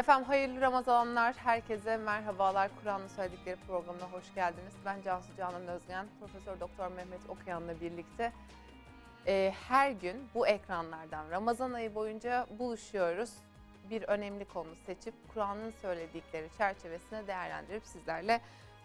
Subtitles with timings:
[0.00, 2.70] Efendim hayırlı Ramazanlar, herkese merhabalar.
[2.82, 4.74] Kur'an'ın söyledikleri programına hoş geldiniz.
[4.84, 8.32] Ben Cansu Canan Özgen, Profesör Doktor Mehmet Okuyan'la birlikte
[9.26, 13.30] e, her gün bu ekranlardan Ramazan ayı boyunca buluşuyoruz.
[13.90, 18.40] Bir önemli konu seçip Kur'an'ın söyledikleri çerçevesine değerlendirip sizlerle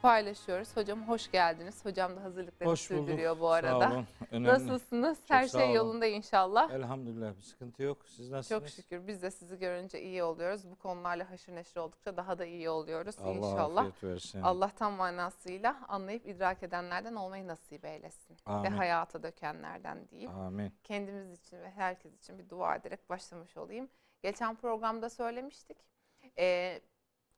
[0.06, 0.78] paylaşıyoruz.
[0.78, 1.86] Hocam hoş geldiniz.
[1.86, 3.08] Hocam da hazırlıkları Hoş bulduk.
[3.08, 3.80] sürdürüyor bu arada.
[3.80, 4.08] Sağ olun.
[4.32, 4.48] Önemli.
[4.48, 5.18] Nasılsınız?
[5.28, 5.76] Her sağ şey olun.
[5.76, 6.72] yolunda inşallah.
[6.72, 8.06] Elhamdülillah bir sıkıntı yok.
[8.06, 8.62] Siz nasılsınız?
[8.62, 10.72] Çok şükür biz de sizi görünce iyi oluyoruz.
[10.72, 13.86] Bu konularla haşır neşir oldukça daha da iyi oluyoruz Allah inşallah.
[13.86, 14.42] afiyet versin.
[14.42, 18.34] Allah tam manasıyla anlayıp idrak edenlerden olmayı nasip eylesin.
[18.48, 18.72] Ve Amin.
[18.72, 20.32] hayata dökenlerden diyeyim.
[20.32, 20.74] Amin.
[20.84, 23.90] Kendimiz için ve herkes için bir dua ederek başlamış olayım.
[24.22, 25.78] Geçen programda söylemiştik.
[26.38, 26.82] Ee,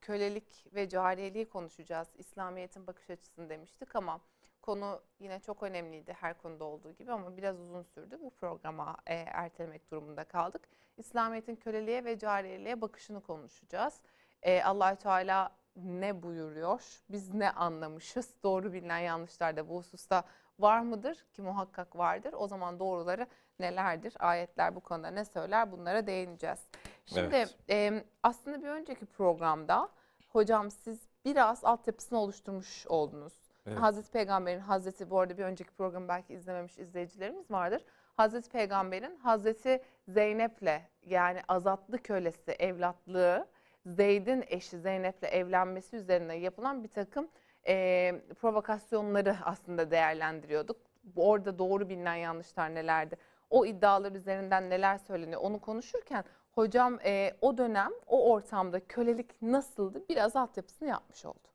[0.07, 2.07] kölelik ve cariyeliği konuşacağız.
[2.17, 4.21] İslamiyet'in bakış açısını demiştik ama
[4.61, 8.17] konu yine çok önemliydi her konuda olduğu gibi ama biraz uzun sürdü.
[8.21, 10.67] Bu programa e, ertelemek durumunda kaldık.
[10.97, 14.01] İslamiyet'in köleliğe ve cariyeliğe bakışını konuşacağız.
[14.41, 17.01] E, allah Teala ne buyuruyor?
[17.09, 18.33] Biz ne anlamışız?
[18.43, 20.23] Doğru bilinen yanlışlar da bu hususta
[20.59, 21.25] var mıdır?
[21.33, 22.33] Ki muhakkak vardır.
[22.37, 23.27] O zaman doğruları
[23.59, 24.13] nelerdir?
[24.19, 25.71] Ayetler bu konuda ne söyler?
[25.71, 26.59] Bunlara değineceğiz.
[27.07, 27.55] Şimdi Evet.
[27.69, 29.89] e, aslında bir önceki programda
[30.27, 33.33] hocam siz biraz altyapısını oluşturmuş oldunuz.
[33.65, 33.79] Evet.
[33.79, 37.81] Hazreti Peygamber'in Hazreti bu arada bir önceki programı belki izlememiş izleyicilerimiz vardır.
[38.17, 43.47] Hazreti Peygamber'in Hazreti Zeynep'le yani azatlı kölesi evlatlığı
[43.85, 47.27] Zeyd'in eşi Zeynep'le evlenmesi üzerine yapılan bir takım
[47.67, 50.77] e, provokasyonları aslında değerlendiriyorduk.
[51.15, 53.15] Orada doğru bilinen yanlışlar nelerdi?
[53.49, 56.23] O iddialar üzerinden neler söyleniyor onu konuşurken
[56.57, 61.47] hocam e, o dönem o ortamda kölelik nasıldı biraz altyapısını yapmış oldu.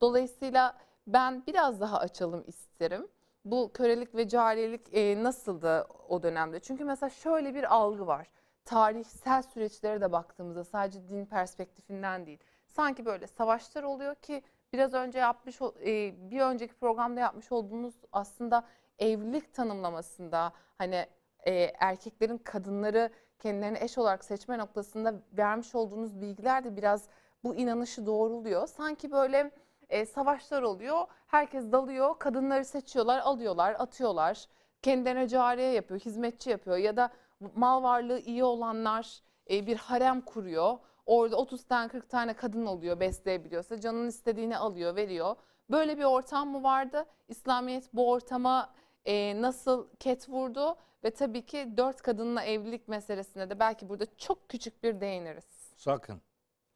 [0.00, 0.76] Dolayısıyla
[1.06, 3.08] ben biraz daha açalım isterim.
[3.44, 6.60] Bu kölelik ve cariyelik e, nasıldı o dönemde?
[6.60, 8.26] Çünkü mesela şöyle bir algı var.
[8.64, 12.38] Tarihsel süreçlere de baktığımızda sadece din perspektifinden değil.
[12.68, 18.64] Sanki böyle savaşlar oluyor ki biraz önce yapmış e, bir önceki programda yapmış olduğunuz aslında
[18.98, 21.06] evlilik tanımlamasında hani
[21.46, 27.08] e, erkeklerin kadınları kendilerine eş olarak seçme noktasında vermiş olduğunuz bilgiler de biraz
[27.44, 28.66] bu inanışı doğruluyor.
[28.66, 29.50] Sanki böyle
[29.88, 31.06] e, savaşlar oluyor.
[31.26, 32.18] Herkes dalıyor.
[32.18, 34.46] Kadınları seçiyorlar, alıyorlar, atıyorlar.
[34.82, 37.10] Kendilerine cariye yapıyor, hizmetçi yapıyor ya da
[37.54, 39.20] mal varlığı iyi olanlar
[39.50, 40.78] e, bir harem kuruyor.
[41.06, 45.36] Orada 30 tane 40 tane kadın oluyor besleyebiliyorsa canın istediğini alıyor, veriyor.
[45.70, 47.06] Böyle bir ortam mı vardı?
[47.28, 50.76] İslamiyet bu ortama e, nasıl ket vurdu?
[51.04, 55.44] Ve tabii ki dört kadınla evlilik meselesine de belki burada çok küçük bir değiniriz.
[55.76, 56.22] Sakın.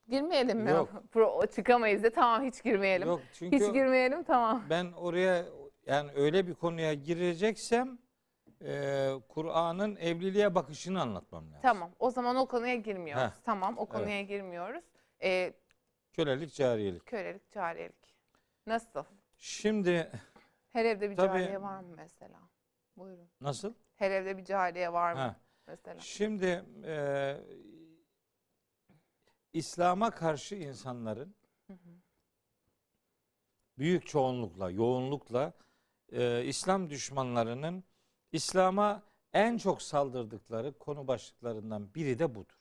[0.08, 0.70] Girmeyelim mi?
[0.70, 0.90] Yok.
[1.12, 3.08] Pro, çıkamayız de tamam hiç girmeyelim.
[3.08, 4.62] Yok çünkü Hiç girmeyelim tamam.
[4.70, 5.44] ben oraya
[5.86, 7.98] yani öyle bir konuya gireceksem
[8.64, 11.60] e, Kur'an'ın evliliğe bakışını anlatmam lazım.
[11.62, 13.22] Tamam o zaman o konuya girmiyoruz.
[13.24, 14.84] Heh, Tamam o konuya girmiyoruz.
[15.22, 15.52] Ee,
[16.12, 17.06] Kölelik, cariyelik.
[17.06, 18.14] kölelik, cariyelik.
[18.66, 19.04] Nasıl?
[19.38, 20.10] Şimdi
[20.72, 21.38] Her evde bir Tabii.
[21.38, 22.38] cariye var mı mesela?
[22.96, 23.28] Buyurun.
[23.40, 23.72] nasıl?
[24.00, 25.36] Her evde bir cariye var mı Ha.
[25.66, 26.00] mesela?
[26.00, 27.36] Şimdi e,
[29.52, 31.34] İslam'a karşı insanların
[31.66, 32.00] Hı hı.
[33.78, 35.52] büyük çoğunlukla, yoğunlukla
[36.12, 37.84] e, İslam düşmanlarının
[38.32, 39.02] İslam'a
[39.32, 42.58] en çok saldırdıkları konu başlıklarından biri de budur.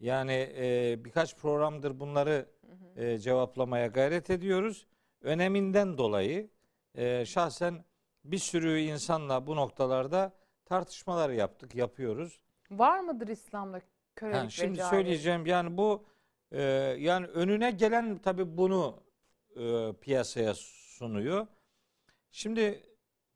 [0.00, 3.04] Yani e, birkaç programdır bunları Hı hı.
[3.04, 4.86] e, cevaplamaya gayret ediyoruz.
[5.20, 6.50] Öneminden dolayı
[6.94, 7.84] e, şahsen
[8.24, 10.32] bir sürü insanla bu noktalarda
[10.64, 12.40] tartışmalar yaptık, yapıyoruz.
[12.70, 13.80] Var mıdır İslam'da
[14.16, 14.90] kölelik Yani şimdi cariyelik?
[14.90, 16.04] söyleyeceğim yani bu
[16.50, 16.62] e,
[16.98, 19.02] yani önüne gelen tabii bunu
[19.56, 21.46] e, piyasaya sunuyor.
[22.30, 22.82] Şimdi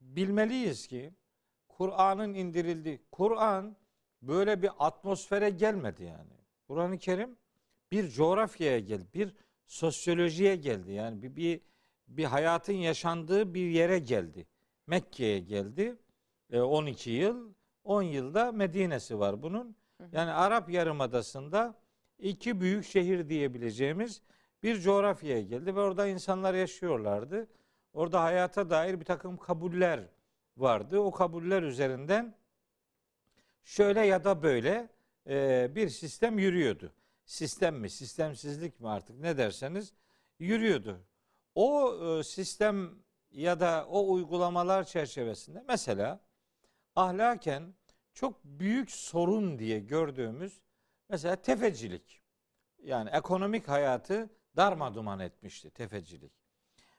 [0.01, 1.13] bilmeliyiz ki
[1.67, 3.77] Kur'an'ın indirildiği Kur'an
[4.21, 6.33] böyle bir atmosfere gelmedi yani.
[6.67, 7.37] Kur'an-ı Kerim
[7.91, 9.33] bir coğrafyaya geldi, bir
[9.67, 10.91] sosyolojiye geldi.
[10.91, 11.61] Yani bir, bir
[12.07, 14.47] bir hayatın yaşandığı bir yere geldi.
[14.87, 15.95] Mekke'ye geldi.
[16.49, 17.53] E, 12 yıl,
[17.83, 19.75] 10 yılda Medine'si var bunun.
[20.11, 21.75] Yani Arap Yarımadası'nda
[22.19, 24.21] iki büyük şehir diyebileceğimiz
[24.63, 27.47] bir coğrafyaya geldi ve orada insanlar yaşıyorlardı.
[27.93, 30.03] Orada hayata dair bir takım kabuller
[30.57, 30.99] vardı.
[30.99, 32.35] O kabuller üzerinden
[33.63, 34.89] şöyle ya da böyle
[35.27, 36.93] e, bir sistem yürüyordu.
[37.25, 39.93] Sistem mi, sistemsizlik mi artık ne derseniz
[40.39, 40.99] yürüyordu.
[41.55, 42.95] O e, sistem
[43.31, 46.19] ya da o uygulamalar çerçevesinde mesela
[46.95, 47.73] ahlaken
[48.13, 50.61] çok büyük sorun diye gördüğümüz
[51.09, 52.21] mesela tefecilik.
[52.83, 56.33] Yani ekonomik hayatı darmaduman etmişti tefecilik.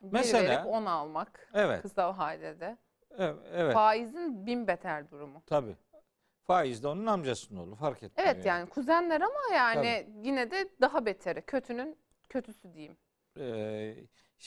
[0.01, 1.83] Bir Mesela- verip on almak Evet.
[1.83, 2.79] kısa vadede.
[3.19, 3.37] Evet.
[3.53, 5.43] evet Faizin bin beter durumu.
[5.47, 5.77] tabii.
[6.43, 8.31] Faiz de onun amcasının oğlu fark etmiyor.
[8.35, 11.43] Evet yani kuzenler ama yani yine de daha beteri.
[11.43, 11.99] Kötünün
[12.29, 12.97] kötüsü diyeyim.
[13.39, 13.95] Ee,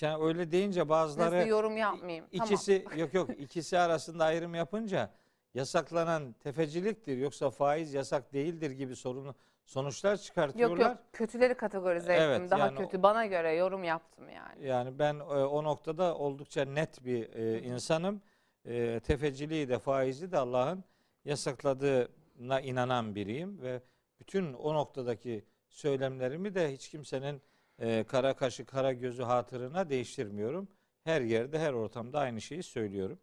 [0.01, 2.25] yani öyle deyince bazıları Nasıl yorum yapmayayım.
[2.31, 5.11] ikisi yok yok ikisi arasında ayrım yapınca
[5.53, 9.35] yasaklanan tefeciliktir yoksa faiz yasak değildir gibi sorunu
[9.65, 10.25] sonuçlar Tamam.
[10.25, 10.77] çıkartıyorlar.
[10.77, 12.51] Yok yok kötüleri kategorize Evet, ettim.
[12.51, 13.03] Daha yani kötü.
[13.03, 14.67] Bana göre yorum yaptım yani.
[14.67, 18.21] Yani ben e, o noktada oldukça net bir e, insanım.
[18.65, 20.83] E, tefeciliği de faizi de Allah'ın
[21.25, 23.81] yasakladığına inanan biriyim ve
[24.19, 27.41] bütün o noktadaki söylemlerimi de hiç kimsenin
[27.81, 30.67] e, kara kaşı kara gözü hatırına değiştirmiyorum.
[31.03, 33.19] Her yerde her ortamda aynı şeyi söylüyorum.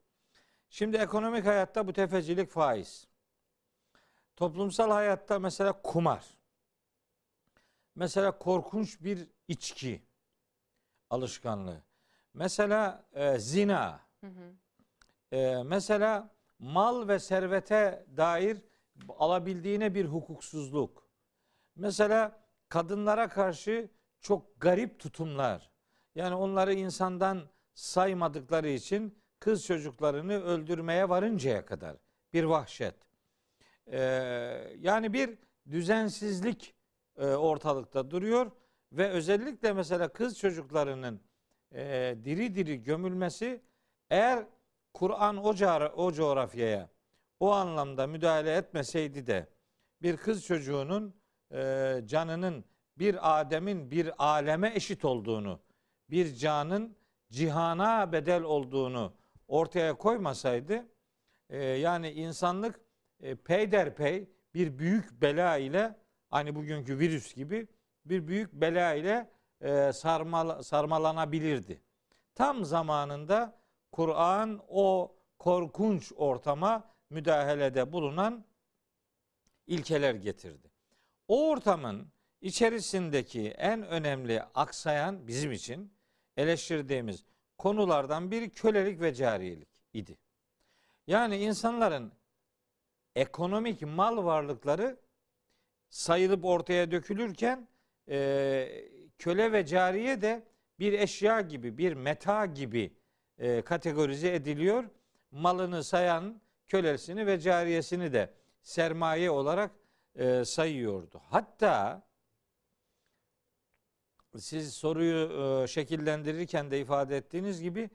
[0.71, 3.09] Şimdi ekonomik hayatta bu tefecilik faiz.
[4.37, 6.25] Toplumsal hayatta mesela kumar.
[7.95, 10.03] Mesela korkunç bir içki
[11.11, 11.83] alışkanlığı.
[12.35, 14.01] Mesela e, zina.
[14.21, 14.53] Hı hı.
[15.37, 18.59] E, mesela mal ve servete dair
[19.09, 21.09] alabildiğine bir hukuksuzluk.
[21.77, 23.91] Mesela kadınlara karşı
[24.21, 25.71] çok garip tutumlar.
[26.15, 31.97] Yani onları insandan saymadıkları için kız çocuklarını öldürmeye varıncaya kadar
[32.33, 32.95] bir vahşet.
[33.87, 34.01] E,
[34.79, 35.39] yani bir
[35.71, 36.75] düzensizlik
[37.17, 38.51] e, ortalıkta duruyor
[38.93, 41.21] ve özellikle mesela kız çocuklarının
[41.75, 43.63] e, diri diri gömülmesi
[44.11, 44.47] eğer
[44.95, 45.55] Kur'an o,
[45.97, 46.89] o coğrafyaya
[47.41, 49.47] o anlamda müdahale etmeseydi de
[50.03, 51.15] bir kız çocuğunun
[51.53, 52.65] e, canının
[52.99, 55.61] bir Adem'in bir aleme eşit olduğunu,
[56.11, 56.97] bir canın
[57.31, 59.13] cihana bedel olduğunu
[59.49, 60.87] ortaya koymasaydı
[61.51, 62.81] e, yani insanlık
[63.21, 65.97] e, peyderpey bir büyük bela ile
[66.31, 67.69] hani bugünkü virüs gibi
[68.05, 69.31] bir büyük bela ile
[69.61, 71.83] e, sarmal, sarmalanabilirdi.
[72.35, 73.59] Tam zamanında
[73.93, 78.45] Kur'an o korkunç ortama müdahalede bulunan
[79.67, 80.71] ilkeler getirdi.
[81.29, 82.09] O ortamın
[82.41, 85.93] içerisindeki en önemli aksayan bizim için
[86.37, 87.25] eleştirdiğimiz
[87.59, 90.19] konulardan biri kölelik ve cariyelik idi.
[91.07, 92.13] Yani insanların
[93.17, 95.01] ekonomik mal varlıkları
[95.91, 97.69] sayılıp ortaya dökülürken
[98.09, 98.69] e,
[99.19, 100.47] köle ve cariye de
[100.79, 102.97] bir eşya gibi, bir meta gibi
[103.39, 104.85] e, kategorize ediliyor.
[105.31, 109.71] Malını sayan kölesini ve cariyesini de sermaye olarak
[110.15, 111.23] e, sayıyordu.
[111.31, 112.08] Hatta
[114.37, 115.17] siz soruyu
[115.63, 117.91] e, şekillendirirken de ifade ettiğiniz gibi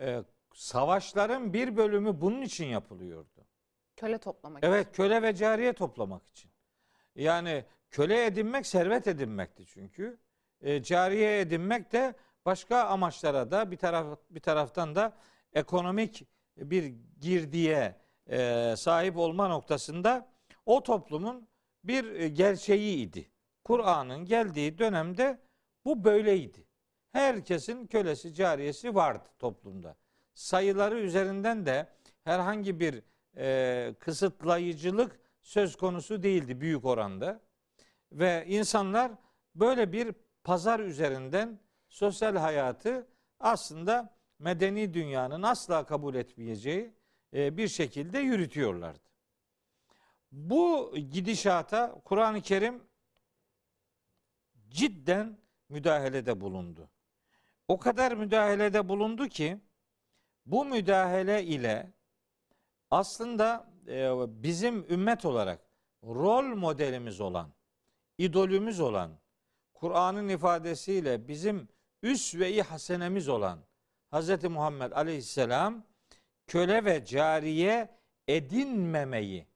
[0.00, 0.22] e,
[0.54, 3.46] savaşların bir bölümü bunun için yapılıyordu.
[3.96, 6.50] Köle toplamak Evet köle ve cariye toplamak için.
[7.14, 10.18] Yani köle edinmek servet edinmekti çünkü.
[10.60, 12.14] E, cariye edinmek de
[12.44, 15.16] başka amaçlara da bir taraf bir taraftan da
[15.52, 16.26] ekonomik
[16.56, 17.96] bir girdiye
[18.30, 20.28] e, sahip olma noktasında
[20.66, 21.48] o toplumun
[21.84, 23.30] bir e, gerçeğiydi.
[23.64, 25.45] Kur'an'ın geldiği dönemde
[25.86, 26.66] bu böyleydi.
[27.12, 29.96] Herkesin kölesi, cariyesi vardı toplumda.
[30.34, 31.88] Sayıları üzerinden de
[32.24, 33.02] herhangi bir
[33.36, 37.40] e, kısıtlayıcılık söz konusu değildi büyük oranda.
[38.12, 39.12] Ve insanlar
[39.54, 43.06] böyle bir pazar üzerinden sosyal hayatı
[43.40, 46.94] aslında medeni dünyanın asla kabul etmeyeceği
[47.34, 49.06] e, bir şekilde yürütüyorlardı.
[50.32, 52.82] Bu gidişata Kur'an-ı Kerim
[54.68, 56.88] cidden müdahalede bulundu.
[57.68, 59.58] O kadar müdahalede bulundu ki
[60.46, 61.92] bu müdahale ile
[62.90, 64.10] aslında e,
[64.42, 65.60] bizim ümmet olarak
[66.04, 67.52] rol modelimiz olan,
[68.18, 69.18] idolümüz olan,
[69.74, 71.68] Kur'an'ın ifadesiyle bizim
[72.02, 73.58] üsve-i hasenemiz olan
[74.12, 74.44] Hz.
[74.44, 75.84] Muhammed Aleyhisselam
[76.46, 77.88] köle ve cariye
[78.28, 79.46] edinmemeyi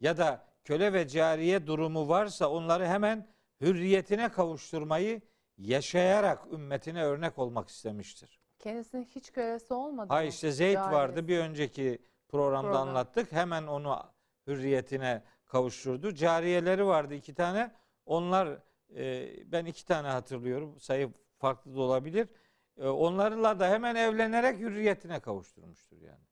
[0.00, 3.28] ya da köle ve cariye durumu varsa onları hemen
[3.60, 5.20] hürriyetine kavuşturmayı
[5.58, 8.40] yaşayarak ümmetine örnek olmak istemiştir.
[8.58, 10.26] Kendisinin hiç kölesi olmadı Ha mı?
[10.26, 12.88] işte Zeyd vardı bir önceki programda Program.
[12.88, 13.32] anlattık.
[13.32, 13.98] Hemen onu
[14.46, 16.14] hürriyetine kavuşturdu.
[16.14, 17.72] Cariyeleri vardı iki tane.
[18.06, 18.58] Onlar
[18.96, 20.80] e, ben iki tane hatırlıyorum.
[20.80, 22.28] Sayı farklı da olabilir.
[22.76, 26.24] E, onlarla da hemen evlenerek hürriyetine kavuşturmuştur yani.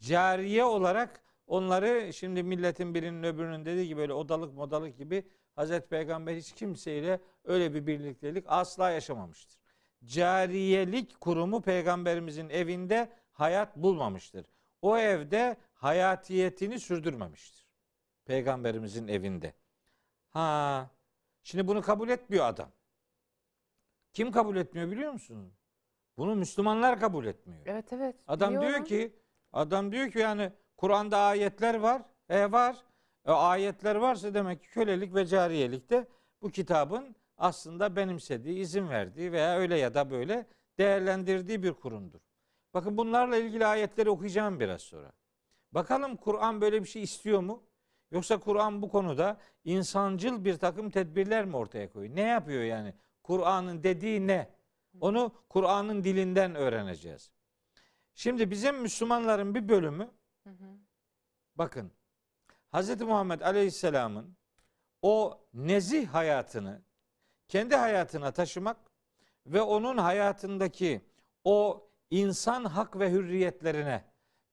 [0.00, 6.36] Cariye olarak onları şimdi milletin birinin öbürünün dediği gibi böyle odalık modalık gibi Hazreti Peygamber
[6.36, 9.58] hiç kimseyle öyle bir birliktelik asla yaşamamıştır.
[10.04, 14.46] Cariyelik kurumu peygamberimizin evinde hayat bulmamıştır.
[14.82, 17.66] O evde hayatiyetini sürdürmemiştir.
[18.24, 19.54] Peygamberimizin evinde.
[20.28, 20.90] Ha,
[21.42, 22.70] şimdi bunu kabul etmiyor adam.
[24.12, 25.52] Kim kabul etmiyor biliyor musunuz?
[26.18, 27.62] Bunu Müslümanlar kabul etmiyor.
[27.66, 28.16] Evet evet.
[28.28, 28.86] Adam biliyorum.
[28.86, 29.16] diyor ki
[29.52, 32.02] adam diyor ki yani Kur'an'da ayetler var.
[32.28, 32.76] E var.
[33.28, 36.06] E, ayetler varsa demek ki kölelik ve cariyelik de
[36.42, 40.46] bu kitabın aslında benimsediği, izin verdiği veya öyle ya da böyle
[40.78, 42.20] değerlendirdiği bir kurumdur.
[42.74, 45.12] Bakın bunlarla ilgili ayetleri okuyacağım biraz sonra.
[45.72, 47.62] Bakalım Kur'an böyle bir şey istiyor mu?
[48.10, 52.16] Yoksa Kur'an bu konuda insancıl bir takım tedbirler mi ortaya koyuyor?
[52.16, 52.94] Ne yapıyor yani?
[53.22, 54.50] Kur'an'ın dediği ne?
[55.00, 57.30] Onu Kur'an'ın dilinden öğreneceğiz.
[58.14, 60.10] Şimdi bizim Müslümanların bir bölümü
[60.44, 60.78] Hı hı.
[61.54, 61.92] bakın
[62.74, 63.00] Hz.
[63.00, 64.36] Muhammed Aleyhisselam'ın
[65.02, 66.82] o nezih hayatını
[67.48, 68.76] kendi hayatına taşımak
[69.46, 71.00] ve onun hayatındaki
[71.44, 74.04] o insan hak ve hürriyetlerine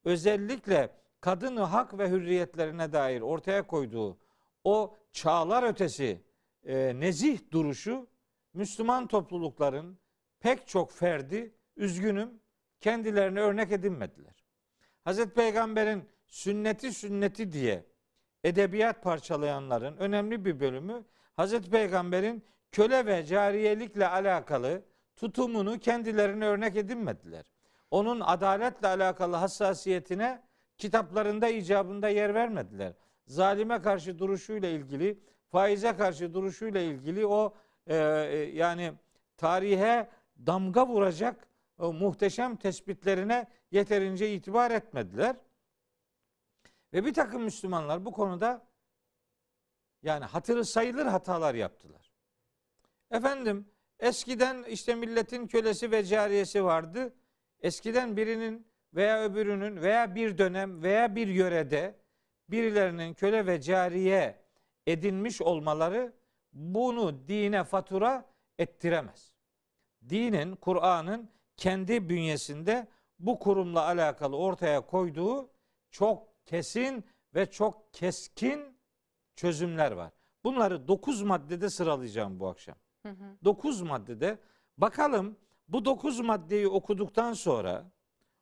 [0.04, 0.90] özellikle
[1.22, 4.18] kadın hak ve hürriyetlerine dair ortaya koyduğu
[4.64, 6.22] o çağlar ötesi
[6.64, 8.08] e, nezih duruşu
[8.54, 10.00] Müslüman toplulukların
[10.40, 12.42] pek çok ferdi üzgünüm
[12.80, 14.46] kendilerine örnek edinmediler.
[15.04, 17.86] Hazreti Peygamber'in sünneti sünneti diye
[18.46, 24.82] edebiyat parçalayanların önemli bir bölümü Hazreti Peygamber'in köle ve cariyelikle alakalı
[25.16, 27.46] tutumunu kendilerine örnek edinmediler.
[27.92, 30.42] Onun adaletle alakalı hassasiyetine
[30.78, 32.94] kitaplarında icabında yer vermediler.
[33.28, 35.20] Zalime karşı duruşuyla ilgili,
[35.52, 37.54] faize karşı duruşuyla ilgili o
[37.88, 38.94] e, e, yani
[39.38, 40.10] tarihe
[40.46, 41.48] damga vuracak
[41.80, 45.36] o muhteşem tespitlerine yeterince itibar etmediler.
[46.96, 48.68] Ve bir takım Müslümanlar bu konuda
[50.02, 52.12] yani hatırı sayılır hatalar yaptılar.
[53.12, 57.14] Efendim eskiden işte milletin kölesi ve cariyesi vardı.
[57.60, 62.00] Eskiden birinin veya öbürünün veya bir dönem veya bir yörede
[62.50, 64.42] birilerinin köle ve cariye
[64.88, 66.14] edinmiş olmaları
[66.54, 68.26] bunu dine fatura
[68.58, 69.34] ettiremez.
[70.10, 72.88] Dinin, Kur'an'ın kendi bünyesinde
[73.20, 75.50] bu kurumla alakalı ortaya koyduğu
[75.92, 78.78] çok kesin ve çok keskin
[79.36, 80.12] çözümler var.
[80.44, 82.76] Bunları 9 maddede sıralayacağım bu akşam.
[83.06, 83.38] Hı hı.
[83.44, 84.40] 9 maddede
[84.78, 85.38] bakalım
[85.68, 87.92] bu 9 maddeyi okuduktan sonra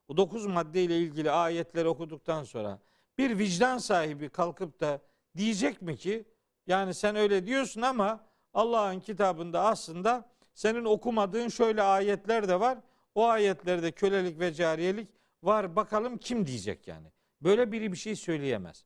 [0.08, 2.78] bu 9 maddeyle ilgili ayetleri okuduktan sonra
[3.18, 5.00] bir vicdan sahibi kalkıp da
[5.36, 6.24] diyecek mi ki
[6.66, 8.20] yani sen öyle diyorsun ama
[8.54, 12.78] Allah'ın kitabında aslında senin okumadığın şöyle ayetler de var.
[13.14, 15.08] O ayetlerde kölelik ve cariyelik
[15.42, 15.76] var.
[15.76, 17.13] Bakalım kim diyecek yani.
[17.44, 18.84] Böyle biri bir şey söyleyemez.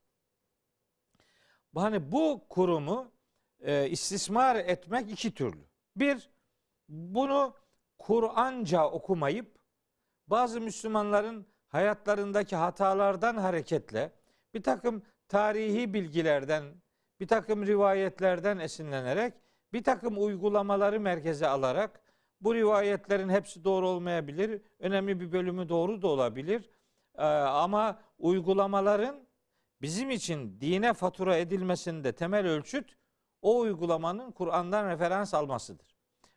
[1.74, 3.12] Hani bu kurumu
[3.60, 5.64] e, istismar etmek iki türlü.
[5.96, 6.30] Bir,
[6.88, 7.54] bunu
[7.98, 9.58] Kur'anca okumayıp
[10.26, 14.12] bazı Müslümanların hayatlarındaki hatalardan hareketle
[14.54, 16.64] bir takım tarihi bilgilerden,
[17.20, 19.34] bir takım rivayetlerden esinlenerek
[19.72, 22.00] bir takım uygulamaları merkeze alarak
[22.40, 24.62] bu rivayetlerin hepsi doğru olmayabilir.
[24.78, 26.70] Önemli bir bölümü doğru da olabilir.
[27.18, 29.26] Ee, ama uygulamaların
[29.82, 32.96] bizim için dine fatura edilmesinde temel ölçüt
[33.42, 35.96] o uygulamanın Kur'an'dan referans almasıdır.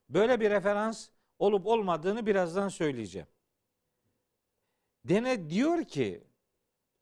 [0.09, 1.09] Böyle bir referans
[1.39, 3.27] olup olmadığını birazdan söyleyeceğim.
[5.05, 6.23] Dene diyor ki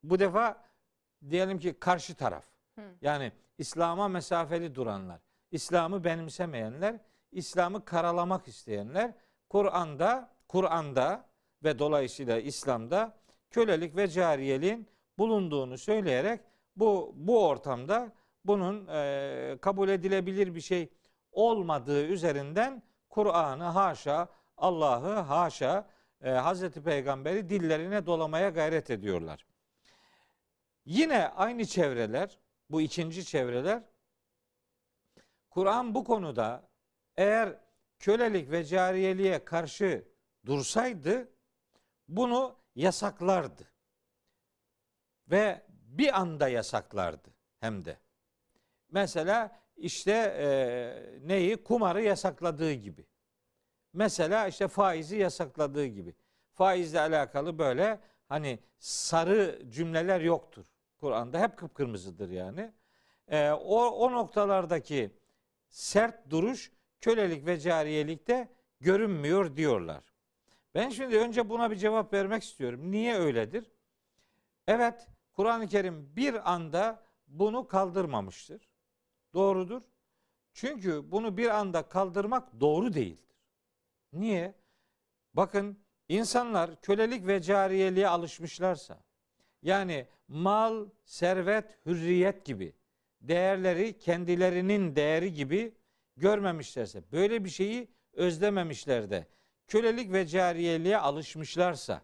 [0.03, 0.65] bu defa
[1.29, 2.45] diyelim ki karşı taraf.
[2.75, 2.81] Hı.
[3.01, 5.19] Yani İslam'a mesafeli duranlar,
[5.51, 6.99] İslam'ı benimsemeyenler,
[7.31, 9.13] İslam'ı karalamak isteyenler
[9.49, 11.29] Kur'an'da, Kur'an'da
[11.63, 13.18] ve dolayısıyla İslam'da
[13.49, 14.87] kölelik ve cariyeliğin
[15.17, 16.41] bulunduğunu söyleyerek
[16.75, 18.11] bu bu ortamda
[18.45, 20.89] bunun e, kabul edilebilir bir şey
[21.31, 25.89] olmadığı üzerinden Kur'an'ı haşa, Allah'ı haşa,
[26.23, 29.45] e, Hazreti Peygamber'i dillerine dolamaya gayret ediyorlar.
[30.85, 32.39] Yine aynı çevreler,
[32.69, 33.83] bu ikinci çevreler,
[35.49, 36.69] Kur'an bu konuda
[37.17, 37.59] eğer
[37.99, 40.07] kölelik ve cariyeliğe karşı
[40.45, 41.31] dursaydı
[42.07, 43.67] bunu yasaklardı.
[45.27, 47.97] Ve bir anda yasaklardı hem de.
[48.91, 50.47] Mesela işte e,
[51.27, 51.63] neyi?
[51.63, 53.05] Kumarı yasakladığı gibi.
[53.93, 56.15] Mesela işte faizi yasakladığı gibi.
[56.51, 60.65] Faizle alakalı böyle hani sarı cümleler yoktur.
[60.99, 62.71] Kur'an'da hep kıpkırmızıdır yani.
[63.27, 65.11] E, o, o noktalardaki
[65.69, 66.71] sert duruş
[67.01, 68.47] kölelik ve cariyelikte
[68.79, 70.08] görünmüyor diyorlar.
[70.75, 72.91] Ben şimdi önce buna bir cevap vermek istiyorum.
[72.91, 73.71] Niye öyledir?
[74.67, 78.69] Evet, Kur'an-ı Kerim bir anda bunu kaldırmamıştır.
[79.33, 79.81] Doğrudur.
[80.53, 83.35] Çünkü bunu bir anda kaldırmak doğru değildir.
[84.13, 84.55] Niye?
[85.33, 89.03] Bakın insanlar kölelik ve cariyeliğe alışmışlarsa
[89.61, 92.73] yani mal, servet, hürriyet gibi
[93.21, 95.75] değerleri kendilerinin değeri gibi
[96.17, 99.27] görmemişlerse, böyle bir şeyi özlememişler de
[99.69, 102.01] kölelik ve cariyeliğe alışmışlarsa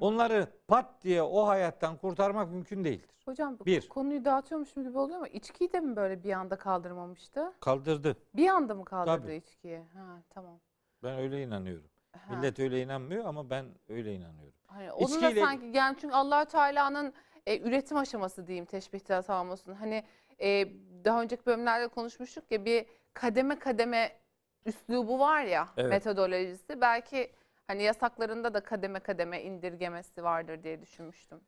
[0.00, 3.22] Onları pat diye o hayattan kurtarmak mümkün değildir.
[3.24, 3.88] Hocam bu Bir.
[3.88, 7.52] konuyu dağıtıyormuşum gibi oluyor ama içkiyi de mi böyle bir anda kaldırmamıştı?
[7.60, 8.16] Kaldırdı.
[8.34, 9.34] Bir anda mı kaldırdı Tabii.
[9.36, 9.78] içkiyi?
[9.78, 10.60] Ha tamam.
[11.02, 11.90] Ben öyle inanıyorum.
[12.12, 12.34] Ha.
[12.34, 14.58] Millet öyle inanmıyor ama ben öyle inanıyorum.
[14.66, 17.12] Hani onun da İçkiyle- sanki yani çünkü Allah Teala'nın
[17.46, 19.72] e, üretim aşaması diyeyim teşbihte tamam olsun.
[19.74, 20.04] Hani
[20.40, 20.68] e,
[21.04, 24.21] daha önceki bölümlerde konuşmuştuk ya bir kademe kademe
[24.66, 25.90] üslubu var ya Evet.
[25.90, 26.80] metodolojisi.
[26.80, 27.32] Belki
[27.66, 31.40] hani yasaklarında da kademe kademe indirgemesi vardır diye düşünmüştüm.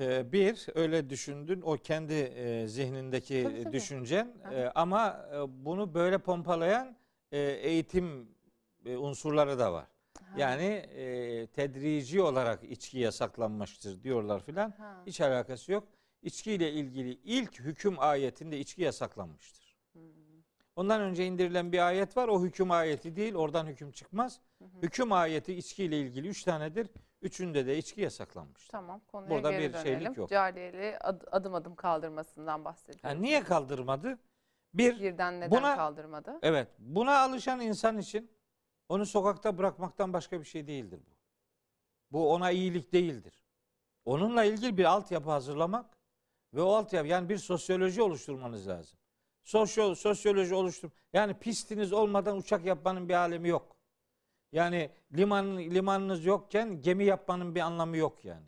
[0.00, 3.72] Ee, bir öyle düşündün o kendi e, zihnindeki Tabii, tabii.
[3.72, 4.32] düşüncen.
[4.52, 6.96] E, ama e, bunu böyle pompalayan
[7.32, 8.28] e, eğitim
[8.86, 9.86] e, unsurları da var.
[10.18, 10.34] Ha.
[10.36, 14.70] Yani e, tedrici olarak içki yasaklanmıştır diyorlar filan.
[14.70, 15.02] Ha.
[15.06, 15.88] Hiç alakası yok.
[16.22, 19.76] İçkiyle ilgili ilk hüküm ayetinde içki yasaklanmıştır.
[19.92, 20.02] Hmm.
[20.76, 22.28] Ondan önce indirilen bir ayet var.
[22.28, 23.34] O hüküm ayeti değil.
[23.34, 24.40] Oradan hüküm çıkmaz.
[24.58, 24.68] Hı hı.
[24.82, 26.90] Hüküm ayeti içkiyle ilgili üç tanedir.
[27.22, 28.70] Üçünde de içki yasaklanmıştır.
[28.72, 30.00] Tamam konuya Burada geri bir dönelim.
[30.00, 30.28] şeylik yok.
[30.30, 33.04] Cariyeli ad- adım adım kaldırmasından bahsediyoruz.
[33.04, 34.18] Yani niye kaldırmadı?
[34.74, 36.38] Bir, Birden neden Buna- kaldırmadı?
[36.42, 38.30] evet buna alışan insan için
[38.88, 41.14] onu sokakta bırakmaktan başka bir şey değildir bu.
[42.10, 43.40] Bu ona iyilik değildir.
[44.04, 45.98] Onunla ilgili bir altyapı hazırlamak
[46.54, 48.98] ve o altyapı yani bir sosyoloji oluşturmanız lazım.
[49.44, 50.90] Sosyo, sosyoloji oluştur.
[51.12, 53.76] Yani pistiniz olmadan uçak yapmanın bir alemi yok.
[54.52, 58.46] Yani liman limanınız yokken gemi yapmanın bir anlamı yok yani.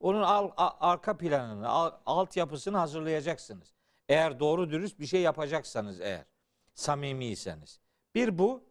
[0.00, 3.74] Onun al- a- arka planını, al- altyapısını hazırlayacaksınız.
[4.08, 6.24] Eğer doğru dürüst bir şey yapacaksanız eğer,
[6.74, 7.80] samimiyseniz.
[8.14, 8.64] Bir bu,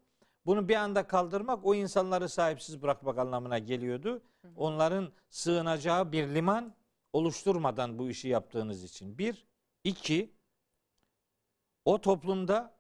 [0.46, 4.22] bunu bir anda kaldırmak o insanları sahipsiz bırakmak anlamına geliyordu.
[4.56, 6.76] Onların sığınacağı bir liman
[7.14, 9.18] oluşturmadan bu işi yaptığınız için.
[9.18, 9.48] Bir,
[9.84, 10.35] iki,
[11.86, 12.74] o toplumda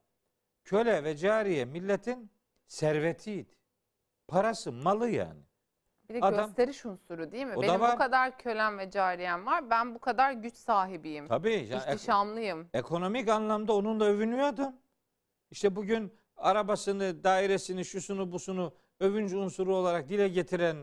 [0.63, 2.31] köle ve cariye milletin
[2.67, 3.55] servetiydi.
[4.27, 5.39] Parası, malı yani.
[6.09, 7.53] Bir de Adam- gösteriş unsuru değil mi?
[7.61, 9.69] Benim bu kadar kölem ve cariyem var.
[9.69, 11.27] Ben bu kadar güç sahibiyim.
[11.27, 11.53] Tabii.
[11.53, 12.69] yani ek- İhtişamlıyım.
[12.73, 14.75] ekonomik anlamda onunla övünüyor adam.
[15.51, 20.77] İşte bugün arabasını, dairesini, şusunu, busunu övünç unsuru olarak dile getiren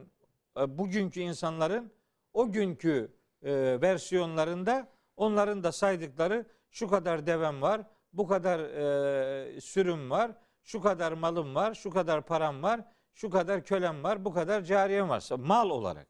[0.61, 1.93] e, bugünkü insanların
[2.33, 7.81] o günkü e, versiyonlarında onların da saydıkları şu kadar devem var,
[8.13, 12.81] bu kadar e, sürüm var, şu kadar malım var, şu kadar param var,
[13.15, 15.25] şu kadar kölem var, bu kadar cariyem var.
[15.37, 16.09] Mal olarak.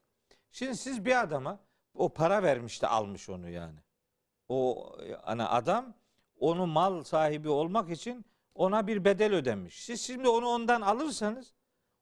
[0.50, 1.60] Şimdi siz bir adama
[1.94, 3.78] o para vermiş de almış onu yani.
[4.48, 5.94] O hani adam
[6.38, 9.84] onu mal sahibi olmak için ona bir bedel ödemiş.
[9.84, 11.54] Siz şimdi onu ondan alırsanız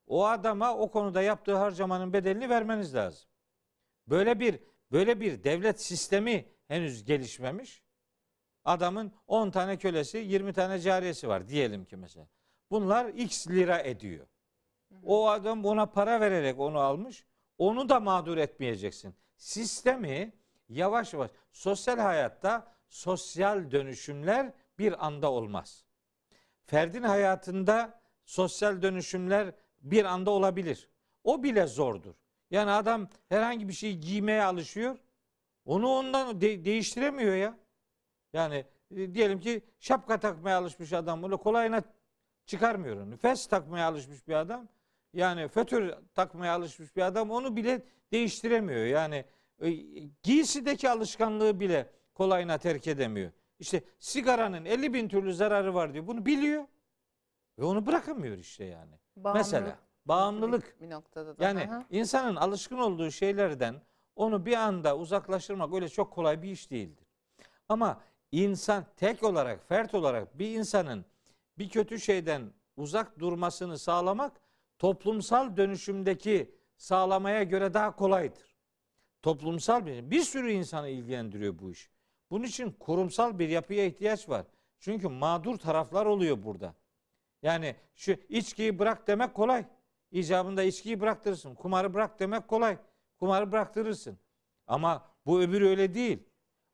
[0.06, 3.28] o adama o konuda yaptığı harcamanın bedelini vermeniz lazım.
[4.06, 4.60] Böyle bir
[4.92, 7.79] böyle bir devlet sistemi henüz gelişmemiş.
[8.70, 12.26] Adamın 10 tane kölesi, 20 tane cariyesi var diyelim ki mesela.
[12.70, 14.26] Bunlar X lira ediyor.
[15.04, 17.24] O adam ona para vererek onu almış.
[17.58, 19.14] Onu da mağdur etmeyeceksin.
[19.36, 20.32] Sistemi
[20.68, 25.84] yavaş yavaş sosyal hayatta sosyal dönüşümler bir anda olmaz.
[26.66, 30.88] Ferdin hayatında sosyal dönüşümler bir anda olabilir.
[31.24, 32.14] O bile zordur.
[32.50, 34.98] Yani adam herhangi bir şeyi giymeye alışıyor.
[35.64, 37.59] Onu ondan de- değiştiremiyor ya.
[38.32, 38.64] Yani
[38.96, 41.82] e, diyelim ki şapka takmaya alışmış adam bunu kolayına
[42.46, 43.16] çıkarmıyor onu.
[43.16, 44.68] Fes takmaya alışmış bir adam.
[45.12, 48.84] Yani fötür takmaya alışmış bir adam onu bile değiştiremiyor.
[48.86, 49.24] Yani
[49.62, 49.70] e,
[50.22, 53.32] giysideki alışkanlığı bile kolayına terk edemiyor.
[53.58, 56.06] İşte sigaranın 50 bin türlü zararı var diyor.
[56.06, 56.64] Bunu biliyor.
[57.58, 58.94] Ve onu bırakamıyor işte yani.
[59.34, 60.80] Mesela bağımlılık.
[60.80, 61.44] Bir, bir noktada da.
[61.44, 61.84] Yani Aha.
[61.90, 63.82] insanın alışkın olduğu şeylerden
[64.16, 67.06] onu bir anda uzaklaştırmak öyle çok kolay bir iş değildir.
[67.68, 68.00] Ama
[68.32, 71.04] insan tek olarak, fert olarak bir insanın
[71.58, 74.40] bir kötü şeyden uzak durmasını sağlamak
[74.78, 78.56] toplumsal dönüşümdeki sağlamaya göre daha kolaydır.
[79.22, 81.90] Toplumsal bir bir sürü insanı ilgilendiriyor bu iş.
[82.30, 84.46] Bunun için kurumsal bir yapıya ihtiyaç var.
[84.78, 86.74] Çünkü mağdur taraflar oluyor burada.
[87.42, 89.64] Yani şu içkiyi bırak demek kolay.
[90.10, 91.54] İcabında içkiyi bıraktırırsın.
[91.54, 92.78] Kumarı bırak demek kolay.
[93.18, 94.18] Kumarı bıraktırırsın.
[94.66, 96.29] Ama bu öbürü öyle değil.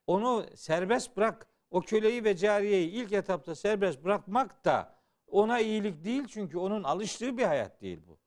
[0.06, 1.46] Onu serbest bırak.
[1.70, 7.38] O köleyi ve cariyeyi ilk etapta serbest bırakmak da ona iyilik değil çünkü onun alıştığı
[7.38, 8.18] bir hayat değil bu.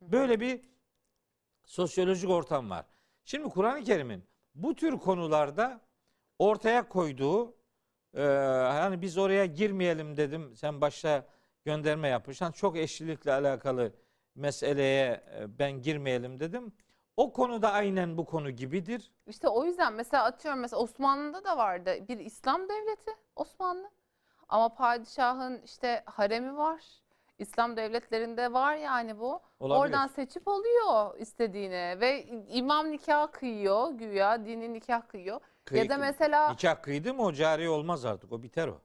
[0.00, 0.60] Böyle bir
[1.64, 2.86] sosyolojik ortam var.
[3.24, 5.80] Şimdi Kur'an-ı Kerim'in bu tür konularda
[6.38, 7.56] ortaya koyduğu
[8.14, 10.56] e, hani biz oraya girmeyelim dedim.
[10.56, 11.26] Sen başta
[11.64, 13.92] gönderme yapmışsan çok eşlilikle alakalı
[14.34, 16.72] meseleye e, ben girmeyelim dedim.
[17.16, 19.10] O konuda aynen bu konu gibidir.
[19.26, 23.90] İşte o yüzden mesela atıyorum mesela Osmanlı'da da vardı bir İslam devleti Osmanlı.
[24.48, 26.82] Ama padişahın işte haremi var.
[27.38, 29.40] İslam devletlerinde var yani bu.
[29.60, 29.80] Olabilir.
[29.94, 35.40] Oradan seçip alıyor istediğini ve imam nikah kıyıyor güya dini nikah kıyıyor.
[35.66, 38.32] Kıy- ya da mesela Nikah kıydı mı o cari olmaz artık.
[38.32, 38.80] O biter o.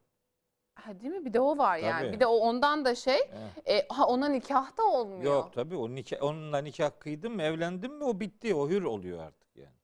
[0.76, 2.02] ha, değil mi bir de o var yani.
[2.02, 2.14] Tabii.
[2.14, 3.20] Bir de o ondan da şey
[3.68, 5.24] e, ha, ona nikah da olmuyor.
[5.24, 8.56] Yok tabii o nikah, onunla nikah kıydın mı evlendin mi o bitti.
[8.56, 9.76] O hür oluyor artık yani.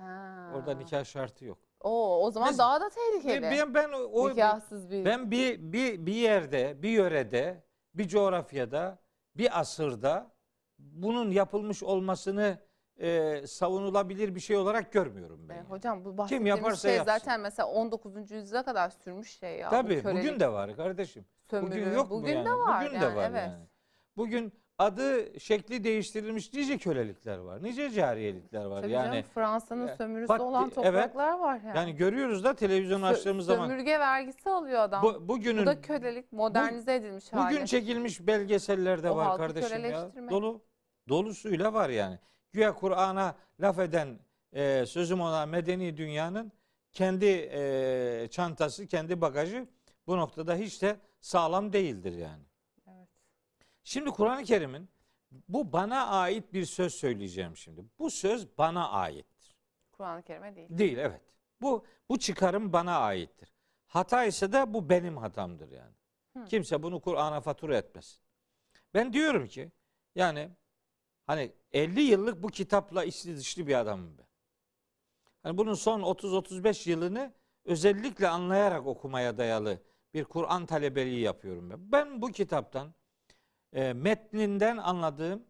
[0.00, 0.52] Ha.
[0.56, 1.58] Orada nikah şartı yok.
[1.80, 3.42] Oo, o zaman Mes- daha da tehlikeli.
[3.42, 5.04] Ben, ben o- Nikahsız bir.
[5.04, 8.98] ben bir, bir bir yerde, bir yörede, bir coğrafyada,
[9.36, 10.30] bir asırda
[10.78, 12.58] bunun yapılmış olmasını
[13.00, 15.54] e, savunulabilir bir şey olarak görmüyorum ben.
[15.54, 15.68] E, yani.
[15.68, 17.12] hocam bu bahsettiğimiz yaparsa şey yapsın.
[17.12, 18.30] zaten mesela 19.
[18.30, 19.66] yüzyıla kadar sürmüş şey ya.
[19.66, 21.24] bu Tabii kölelik, bugün de var kardeşim.
[21.50, 21.70] sömürü.
[21.70, 22.46] Bugün yok Bugün mu yani?
[22.46, 23.48] de var Bugün yani, de var evet.
[23.48, 23.64] yani.
[24.16, 27.62] Bugün adı şekli değiştirilmiş nice kölelikler var.
[27.62, 28.82] Nice cariyelikler var.
[28.82, 30.74] Tabii yani Fransa'nın sömürüsü bak, olan evet.
[30.74, 31.76] topraklar var yani.
[31.76, 35.02] yani görüyoruz da televizyon Sö- açtığımız zaman Sömürge vergisi alıyor adam.
[35.02, 37.54] bu, Bu, bugünün da kölelik modernize edilmiş hali.
[37.54, 40.10] bugün çekilmiş belgesellerde O var kardeşim ya.
[40.30, 40.62] Dolu
[41.08, 42.18] dolusuyla var yani.
[42.52, 44.18] Güya Kur'an'a laf eden
[44.52, 46.52] e, sözüm ona medeni dünyanın
[46.92, 49.68] kendi e, çantası, kendi bagajı
[50.06, 52.42] bu noktada hiç de sağlam değildir yani.
[52.86, 53.08] Evet.
[53.84, 54.88] Şimdi Kur'an-ı Kerim'in
[55.48, 57.84] bu bana ait bir söz söyleyeceğim şimdi.
[57.98, 59.56] Bu söz bana aittir.
[59.92, 60.68] Kur'an-ı Kerim'e değil.
[60.70, 61.20] Değil evet.
[61.60, 63.54] Bu bu çıkarım bana aittir.
[63.86, 65.94] Hata ise de bu benim hatamdır yani.
[66.36, 66.44] Hı.
[66.44, 68.20] Kimse bunu Kur'an'a fatura etmez.
[68.94, 69.72] Ben diyorum ki
[70.14, 70.50] yani
[71.26, 74.26] hani 50 yıllık bu kitapla içli dışlı bir adamım ben.
[75.42, 77.32] Hani bunun son 30-35 yılını
[77.64, 79.82] özellikle anlayarak okumaya dayalı
[80.14, 81.92] bir Kur'an talebeliği yapıyorum ben.
[81.92, 82.94] Ben bu kitaptan
[83.72, 85.44] e, metninden anladığım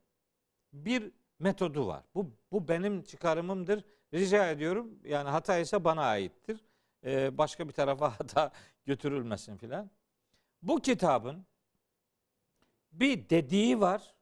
[0.72, 2.04] bir metodu var.
[2.14, 3.84] Bu bu benim çıkarımımdır.
[4.14, 4.98] Rica ediyorum.
[5.04, 6.64] Yani hata ise bana aittir.
[7.04, 8.52] E, başka bir tarafa hata
[8.86, 9.90] götürülmesin filan.
[10.62, 11.46] Bu kitabın
[12.92, 14.14] bir dediği var,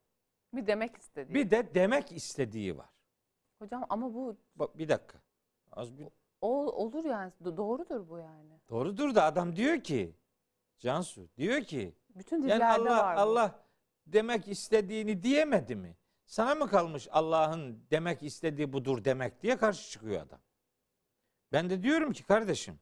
[0.56, 1.34] Bir demek istediği.
[1.34, 2.88] bir de demek istediği var.
[3.58, 5.18] Hocam ama bu Bak bir dakika.
[5.72, 6.08] Az bir
[6.40, 8.60] o olur yani Do- doğrudur bu yani.
[8.70, 10.14] doğrudur da adam diyor ki
[10.78, 13.20] Cansu diyor ki Bütün yani dillerde Allah var bu.
[13.20, 13.64] Allah
[14.06, 15.96] demek istediğini diyemedi mi?
[16.26, 20.40] Sana mı kalmış Allah'ın demek istediği budur demek diye karşı çıkıyor adam.
[21.52, 22.78] Ben de diyorum ki kardeşim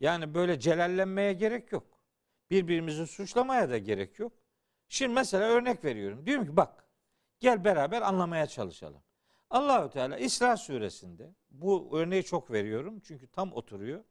[0.00, 1.98] yani böyle celallenmeye gerek yok.
[2.50, 4.32] Birbirimizi suçlamaya da gerek yok.
[4.88, 6.26] Şimdi mesela örnek veriyorum.
[6.26, 6.84] Diyorum ki bak
[7.40, 9.02] gel beraber anlamaya çalışalım.
[9.50, 14.04] Allahü Teala İsra suresinde bu örneği çok veriyorum çünkü tam oturuyor.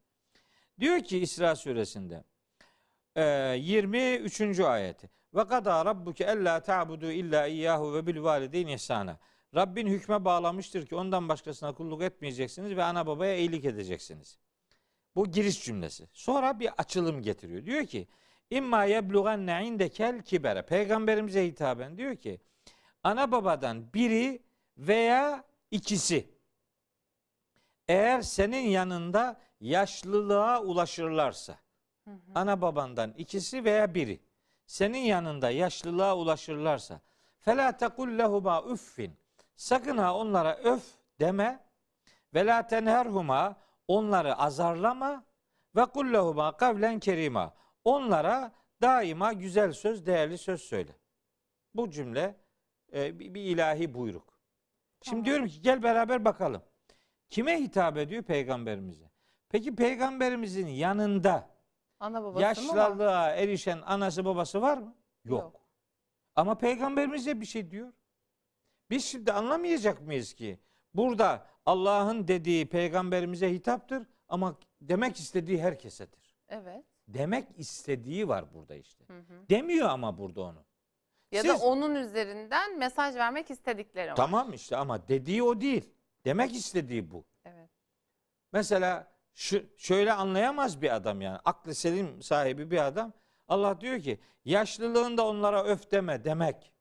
[0.79, 2.23] Diyor ki İsra suresinde
[3.15, 3.23] e,
[3.59, 4.59] 23.
[4.59, 5.09] ayeti.
[5.33, 9.19] Ve kadâ rabbuke ellâ ta'budu illa iyyahu ve bil valideyni ihsana.
[9.55, 14.37] Rabbin hükme bağlamıştır ki ondan başkasına kulluk etmeyeceksiniz ve ana babaya iyilik edeceksiniz.
[15.15, 16.07] Bu giriş cümlesi.
[16.13, 17.65] Sonra bir açılım getiriyor.
[17.65, 18.07] Diyor ki
[18.49, 20.61] İmma yeblugenne indekel kibere.
[20.61, 22.41] Peygamberimize hitaben diyor ki
[23.07, 24.43] ana babadan biri
[24.77, 26.29] veya ikisi.
[27.87, 31.57] Eğer senin yanında yaşlılığa ulaşırlarsa
[32.03, 32.17] Hı hı.
[32.35, 34.19] ana babandan ikisi veya biri
[34.65, 37.01] senin yanında yaşlılığa ulaşırlarsa
[37.39, 39.17] fela tekul lehuma üffin.
[39.55, 40.83] Sakın ha onlara öf
[41.19, 41.67] deme.
[42.33, 43.55] Ve la tenherhuma.
[43.87, 45.23] Onları azarlama.
[45.75, 47.53] Ve kul lehuma kavlen kerima.
[47.83, 50.91] Onlara daima güzel söz değerli söz söyle.
[51.73, 52.46] Bu cümle
[52.93, 54.37] e, bir, bir ilahi buyruk.
[55.01, 55.25] Şimdi Tamam.
[55.25, 56.61] diyorum ki gel beraber bakalım.
[57.29, 59.11] Kime hitap ediyor peygamberimize?
[59.49, 61.49] Peki peygamberimizin yanında
[61.99, 64.95] Ana babası mı yaşlılığa erişen anası babası var mı?
[65.25, 65.41] Yok.
[65.41, 65.61] Yok.
[66.35, 67.93] Ama peygamberimize bir şey diyor.
[68.89, 70.59] Biz şimdi anlamayacak mıyız ki
[70.93, 76.35] burada Allah'ın dediği peygamberimize hitaptır ama demek istediği herkesedir.
[76.49, 76.85] Evet.
[77.07, 79.05] Demek istediği var burada işte.
[79.07, 79.49] Hı hı.
[79.49, 80.63] Demiyor ama burada onu.
[81.31, 84.15] Ya Siz- da onun üzerinden mesaj vermek istedikleri var.
[84.15, 85.93] Tamam işte ama dediği o değil.
[86.25, 87.25] Demek istediği bu.
[87.45, 87.69] Evet.
[88.51, 91.39] Mesela şu, şöyle anlayamaz bir adam yani.
[91.45, 93.13] Aklı selim sahibi bir adam.
[93.47, 96.73] Allah diyor ki yaşlılığında onlara öf deme demek.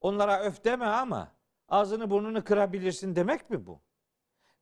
[0.00, 1.32] Onlara öf deme ama
[1.68, 3.80] ağzını burnunu kırabilirsin demek mi bu?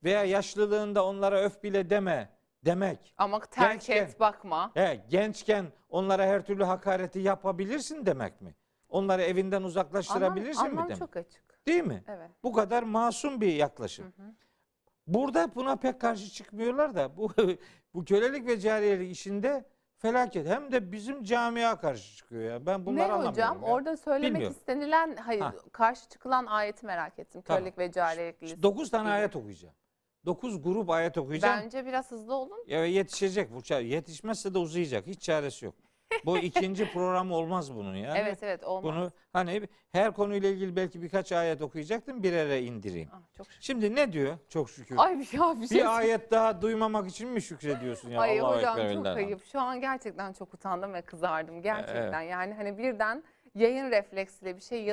[0.03, 2.29] Veya yaşlılığında onlara öf bile deme
[2.65, 3.13] demek.
[3.17, 4.71] Ama terk Gençken- et bakma.
[4.73, 8.55] He, gençken onlara her türlü hakareti yapabilirsin demek mi?
[8.91, 10.99] Onları evinden Anlam, uzaklaştırabilirsin mi anlam demek?
[10.99, 11.65] çok açık.
[11.67, 12.03] Değil mi?
[12.07, 12.29] Evet.
[12.43, 14.05] Bu kadar masum bir yaklaşım.
[14.05, 14.33] Hı hı.
[15.07, 17.31] Burada buna pek karşı çıkmıyorlar da bu
[17.93, 19.65] bu kölelik ve cariyelik işinde
[19.97, 20.47] felaket.
[20.47, 22.65] Hem de bizim camia karşı çıkıyor ya.
[22.65, 23.31] Ben bunları ne anlamıyorum.
[23.33, 23.63] hocam?
[23.63, 23.69] ya.
[23.69, 24.57] Orada söylemek Bilmiyorum.
[24.59, 25.53] istenilen, hayır Ha.
[25.71, 27.41] karşı çıkılan ayeti merak ettim.
[27.45, 27.59] Tamam.
[27.59, 28.63] Kölelik ve cariyelik listesi.
[28.63, 29.11] 9 tane gibi.
[29.13, 29.75] ayet okuyacağım.
[30.25, 31.59] 9 grup ayet okuyacağım.
[31.63, 32.63] Bence biraz hızlı olun.
[32.67, 35.07] Ya yetişecek bu yetişmezse de uzayacak.
[35.07, 35.75] Hiç çaresi yok.
[36.25, 38.17] Bu ikinci program olmaz bunun yani.
[38.19, 38.83] evet evet olmaz.
[38.83, 43.09] Bunu hani her konuyla ilgili belki birkaç ayet okuyacaktım bir yere indireyim.
[43.13, 43.63] Ah, çok şükür.
[43.65, 44.37] Şimdi ne diyor?
[44.49, 44.95] Çok şükür.
[44.99, 48.21] Ay ya bir şey bir ayet daha duymamak için mi şükrediyorsun ya?
[48.21, 49.45] Ay Allahu hocam çok ayıp.
[49.45, 51.61] Şu an gerçekten çok utandım ve kızardım.
[51.61, 52.31] Gerçekten Evet.
[52.31, 53.23] yani hani birden
[53.55, 54.83] yayın refleksiyle bir şey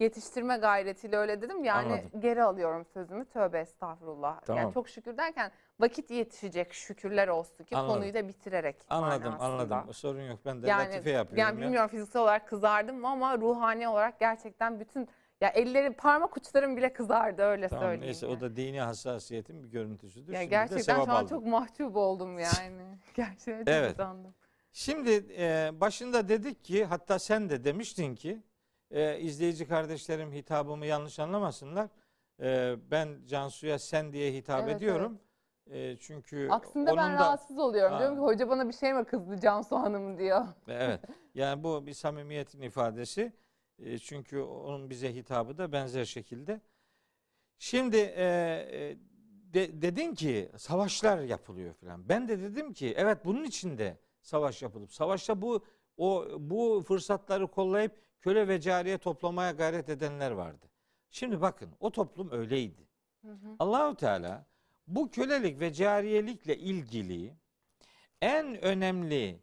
[0.00, 1.64] yetiştirme gayretiyle öyle dedim.
[1.64, 2.20] Yani Anladım.
[2.20, 3.24] geri alıyorum sözümü.
[3.24, 4.40] Tövbe estağfurullah.
[4.40, 4.62] Tamam.
[4.62, 7.94] Yani çok şükür derken vakit yetişecek şükürler olsun ki Anladım.
[7.94, 8.76] konuyu da bitirerek.
[8.88, 9.94] Anladım anladım.
[9.94, 10.38] Sorun yok.
[10.44, 11.66] Ben de Yani, latife yapıyorum yani ya.
[11.66, 15.08] bilmiyorum fiziksel olarak kızardım mı ama ruhani olarak gerçekten bütün
[15.40, 18.04] ya ellerim parmak uçlarım bile kızardı öyle Tamam söyleyeyim.
[18.06, 18.36] neyse yani.
[18.36, 20.32] o da dini hassasiyetin bir görüntüsüdür.
[20.32, 21.26] ya Şimdi gerçekten şu an aldım.
[21.28, 22.98] çok mahcup oldum yani.
[23.14, 23.92] gerçekten Evet.
[23.94, 24.34] utandım.
[24.72, 28.42] Şimdi e, başında dedik ki hatta sen de demiştin ki
[28.90, 31.90] e, izleyici kardeşlerim hitabımı yanlış anlamasınlar.
[32.40, 35.18] E, ben Cansu'ya sen diye hitap Evet, ediyorum.
[35.70, 37.92] E, çünkü Aslında ben onun da rahatsız oluyorum.
[37.92, 37.98] Ha.
[37.98, 40.46] Diyorum ki hoca bana bir şey mi kızdı Cansu Hanım diyor.
[40.68, 41.00] evet
[41.34, 43.32] yani bu bir samimiyetin ifadesi.
[43.78, 46.60] E, çünkü onun bize hitabı da benzer şekilde.
[47.58, 48.24] Şimdi e,
[48.72, 48.96] e,
[49.54, 52.08] de- dedin ki savaşlar yapılıyor falan.
[52.08, 55.64] Ben de dedim ki evet bunun içinde savaş yapılıp savaşta bu
[55.96, 57.92] o bu fırsatları kollayıp
[58.26, 60.66] köle ve cariye toplamaya gayret edenler vardı.
[61.10, 62.88] Şimdi bakın o toplum öyleydi.
[63.58, 64.46] Allahu Teala
[64.86, 67.34] bu kölelik ve cariyelikle ilgili
[68.20, 69.42] en önemli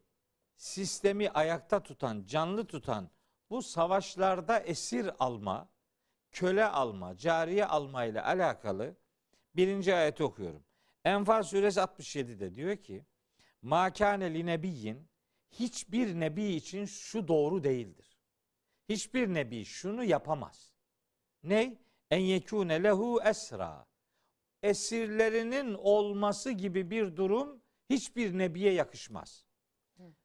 [0.55, 3.09] sistemi ayakta tutan, canlı tutan
[3.49, 5.69] bu savaşlarda esir alma,
[6.31, 8.95] köle alma, cariye alma ile alakalı
[9.55, 10.63] birinci ayeti okuyorum.
[11.05, 13.05] Enfal suresi 67'de diyor ki
[13.61, 15.07] Makane li nebiyyin
[15.51, 18.12] hiçbir nebi için şu doğru değildir.
[18.89, 20.73] Hiçbir nebi şunu yapamaz.
[21.43, 21.79] Ney?
[22.11, 23.85] En yekune lehu esra.
[24.63, 29.45] Esirlerinin olması gibi bir durum hiçbir nebiye yakışmaz.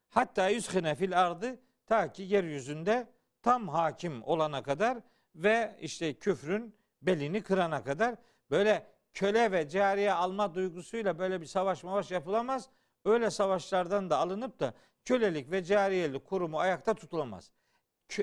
[0.09, 3.07] Hatta yüzhine fil ardı ta ki yeryüzünde
[3.41, 4.97] tam hakim olana kadar
[5.35, 8.15] ve işte küfrün belini kırana kadar
[8.49, 12.69] böyle köle ve cariye alma duygusuyla böyle bir savaş mavaş yapılamaz.
[13.05, 14.73] Öyle savaşlardan da alınıp da
[15.05, 17.51] kölelik ve cariyelik kurumu ayakta tutulamaz.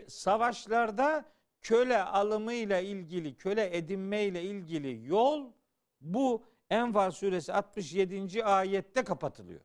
[0.09, 1.25] Savaşlarda
[1.62, 5.53] köle alımıyla ilgili, köle edinmeyle ilgili yol
[6.01, 8.44] bu Enfal suresi 67.
[8.44, 9.61] ayette kapatılıyor.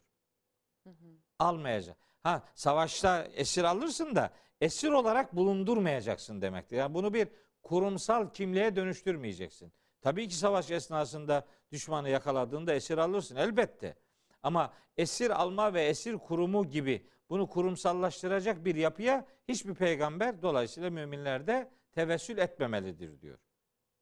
[1.39, 1.97] Almayacak.
[2.23, 6.77] Ha savaşta esir alırsın da esir olarak bulundurmayacaksın demektir.
[6.77, 7.27] Yani bunu bir
[7.63, 9.73] kurumsal kimliğe dönüştürmeyeceksin.
[10.01, 13.95] Tabii ki savaş esnasında düşmanı yakaladığında esir alırsın elbette.
[14.43, 21.47] Ama esir alma ve esir kurumu gibi bunu kurumsallaştıracak bir yapıya hiçbir peygamber dolayısıyla müminler
[21.47, 23.37] de tevessül etmemelidir diyor.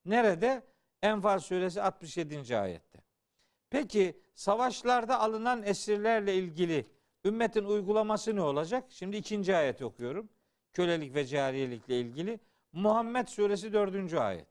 [0.06, 0.64] Nerede?
[1.02, 2.58] Enfal suresi 67.
[2.58, 3.00] ayette.
[3.70, 6.86] Peki savaşlarda alınan esirlerle ilgili
[7.26, 8.86] ümmetin uygulaması ne olacak?
[8.90, 10.30] Şimdi ikinci ayet okuyorum.
[10.74, 12.40] Kölelik ve cariyelikle ilgili.
[12.74, 14.14] Muhammed suresi 4.
[14.14, 14.48] ayet.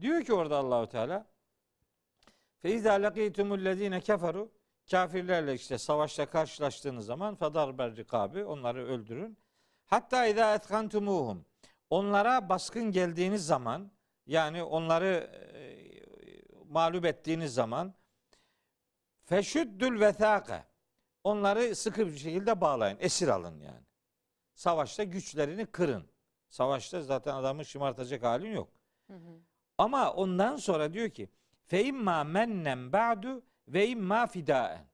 [0.00, 1.26] Diyor ki orada Allahu Teala
[2.62, 4.50] Feiza lakitumullezine keferu
[4.90, 9.38] kafirlerle işte savaşta karşılaştığınız zaman fadarber rikabi onları öldürün.
[9.86, 11.44] Hatta izâ etkantumuhum
[11.90, 13.90] onlara baskın geldiğiniz zaman
[14.26, 15.66] yani onları e,
[16.68, 17.94] mağlup ettiğiniz zaman
[19.24, 20.64] feşüddül vesâke
[21.24, 22.96] onları sıkı bir şekilde bağlayın.
[23.00, 23.86] Esir alın yani.
[24.54, 26.08] Savaşta güçlerini kırın.
[26.48, 28.68] Savaşta zaten adamı şımartacak halin yok.
[29.78, 31.28] Ama ondan sonra diyor ki
[31.66, 34.86] fe imma mennen ba'du ve imma fidaen.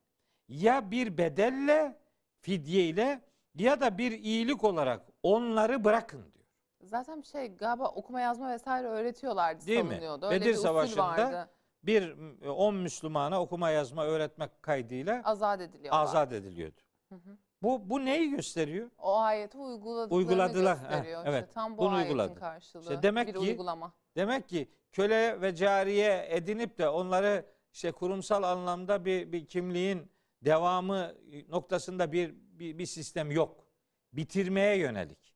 [0.47, 1.97] Ya bir bedelle,
[2.41, 3.21] fidye ile
[3.55, 6.45] ya da bir iyilik olarak onları bırakın diyor.
[6.83, 9.99] Zaten şey galiba okuma yazma vesaire öğretiyorlardı Değil mi?
[10.21, 11.49] Öyle Bedir bir Savaşı'nda vardı.
[11.83, 12.15] Bir
[12.47, 16.01] 10 Müslümana okuma yazma öğretmek kaydıyla Azat ediliyorlar.
[16.03, 16.81] azat ediliyordu.
[17.09, 17.37] Hı hı.
[17.61, 18.89] Bu bu neyi gösteriyor?
[18.97, 21.21] O ayeti uyguladıklarını Uyguladılar, heh, gösteriyor.
[21.25, 21.43] evet.
[21.43, 22.39] İşte tam bu Bunu ayetin uyguladı.
[22.39, 22.81] karşılığı.
[22.81, 23.93] İşte demek bir ki- uygulama.
[24.15, 31.15] Demek ki köle ve cariye edinip de onları işte kurumsal anlamda bir, bir kimliğin devamı
[31.49, 33.67] noktasında bir, bir, bir sistem yok.
[34.13, 35.35] Bitirmeye yönelik.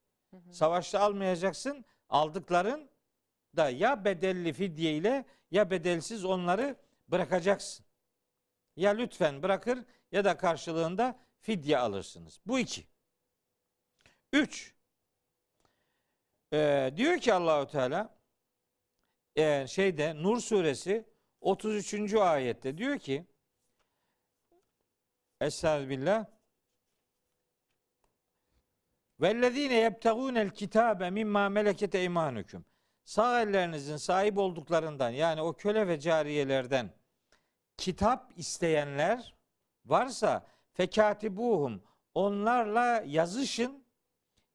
[0.51, 1.85] Savaşta almayacaksın.
[2.09, 2.89] Aldıkların
[3.55, 6.75] da ya bedelli fidye ile ya bedelsiz onları
[7.07, 7.85] bırakacaksın.
[8.75, 9.79] Ya lütfen bırakır
[10.11, 12.39] ya da karşılığında fidye alırsınız.
[12.45, 12.87] Bu iki.
[14.33, 14.73] Üç.
[16.53, 18.17] Ee, diyor ki Allahu Teala
[19.35, 21.05] e, şeyde Nur suresi
[21.41, 22.13] 33.
[22.13, 23.25] ayette diyor ki
[25.41, 26.25] Estağfirullah
[29.19, 32.65] Vellezine yebtegûnel kitâbe mimma meleket eymanüküm.
[33.05, 36.93] Sağ ellerinizin sahip olduklarından yani o köle ve cariyelerden
[37.77, 39.35] kitap isteyenler
[39.85, 41.83] varsa fekatibuhum
[42.15, 43.83] onlarla yazışın.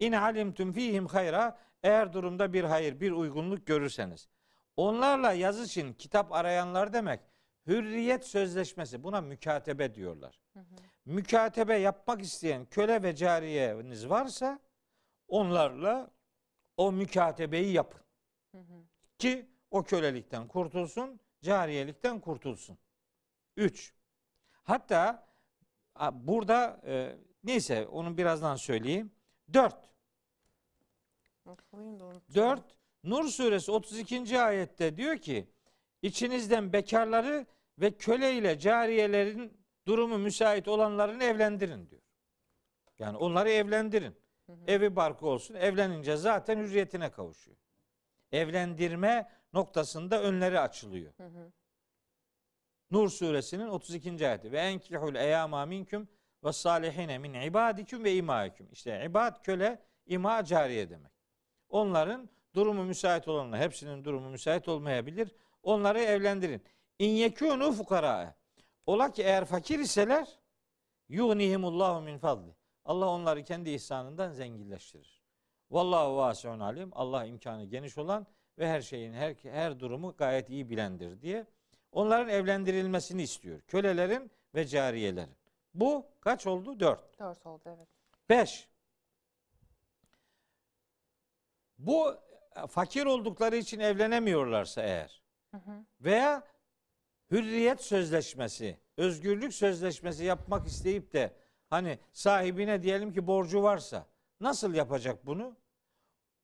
[0.00, 4.28] İn alimtum fihim hayra eğer durumda bir hayır, bir uygunluk görürseniz.
[4.76, 7.20] Onlarla yazışın, kitap arayanlar demek.
[7.66, 10.40] Hürriyet sözleşmesi buna mükatebe diyorlar.
[10.52, 10.64] Hı hı.
[11.04, 14.58] Mükatebe yapmak isteyen köle ve cariyeniz varsa
[15.28, 16.10] onlarla
[16.76, 18.00] o mükatebeyi yapın
[18.52, 18.82] Hı hı.
[19.18, 22.78] ki o kölelikten kurtulsun, cariyelikten kurtulsun.
[23.56, 23.94] Üç.
[24.62, 25.28] Hatta
[26.12, 29.12] burada e, neyse onu birazdan söyleyeyim.
[29.52, 29.92] Dört.
[31.46, 33.26] Not koyayım da unuttum.
[33.26, 34.40] 4 Nur suresi 32.
[34.40, 35.48] ayette diyor ki
[36.02, 37.46] içinizden bekarları
[37.78, 42.02] ve köle ile cariyelerin durumu müsait olanlarını evlendirin diyor.
[42.98, 44.16] Yani onları evlendirin.
[44.46, 44.64] Hı hı.
[44.66, 45.54] Evi barkı olsun.
[45.54, 47.56] Evlenince zaten hürriyetine kavuşuyor.
[48.32, 51.12] Evlendirme noktasında önleri açılıyor.
[51.16, 51.52] Hı hı.
[52.90, 54.28] Nur suresinin 32.
[54.28, 54.52] ayeti.
[54.52, 56.08] Ve enkihul eyama minküm
[56.44, 58.68] ve salihine min ibadikum ve imaikum.
[58.72, 61.12] İşte ibad köle, ima cariye demek.
[61.68, 65.34] Onların durumu müsait olanlar, hepsinin durumu müsait olmayabilir.
[65.62, 66.62] Onları evlendirin.
[66.98, 68.34] İn yekûnû fukara.
[68.86, 70.38] Ola ki eğer fakir iseler
[71.08, 72.54] yugnihimullahu min fadli.
[72.84, 75.22] Allah onları kendi ihsanından zenginleştirir.
[75.70, 76.90] Vallahu vasiun alim.
[76.92, 78.26] Allah imkanı geniş olan
[78.58, 81.46] ve her şeyin her her durumu gayet iyi bilendir diye
[81.92, 83.60] onların evlendirilmesini istiyor.
[83.60, 85.36] Kölelerin ve cariyelerin.
[85.74, 86.80] Bu kaç oldu?
[86.80, 87.18] Dört.
[87.18, 87.88] Dört oldu evet.
[88.28, 88.68] Beş.
[91.78, 92.14] Bu
[92.68, 95.84] fakir oldukları için evlenemiyorlarsa eğer Hı hı.
[96.00, 96.42] veya
[97.30, 101.32] hürriyet sözleşmesi, özgürlük sözleşmesi yapmak isteyip de
[101.70, 104.06] hani sahibine diyelim ki borcu varsa
[104.40, 105.56] nasıl yapacak bunu?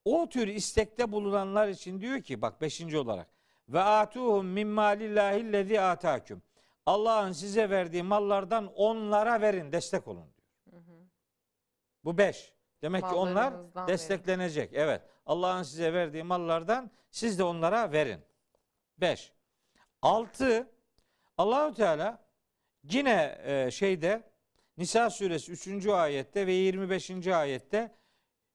[0.04, 3.28] O tür istekte bulunanlar için diyor ki bak beşinci olarak
[3.68, 6.42] ve atuhum min malillahi lezi atakum.
[6.86, 10.82] Allah'ın size verdiği mallardan onlara verin, destek olun diyor.
[10.82, 10.96] Hı hı.
[12.04, 12.52] Bu beş.
[12.82, 13.92] Demek ki onlar Mallarınızdan verin.
[13.92, 14.70] desteklenecek.
[14.74, 15.02] Evet.
[15.28, 18.20] Allah'ın size verdiği mallardan siz de onlara verin.
[18.98, 19.32] Beş.
[20.02, 20.70] Altı.
[21.38, 22.24] Allahu Teala
[22.82, 24.22] yine e, şeyde
[24.76, 25.86] Nisa suresi 3.
[25.86, 27.26] ayette ve 25.
[27.26, 27.94] ayette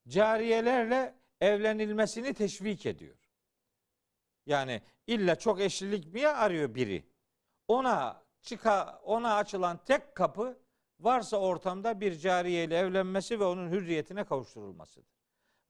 [0.08, 3.18] cariyelerle evlenilmesini teşvik ediyor.
[4.46, 7.04] Yani illa çok eşlilik mi arıyor biri?
[7.68, 10.60] Ona çıka ona açılan tek kapı
[11.00, 15.13] varsa ortamda bir cariyeyle evlenmesi ve onun hürriyetine kavuşturulmasıdır.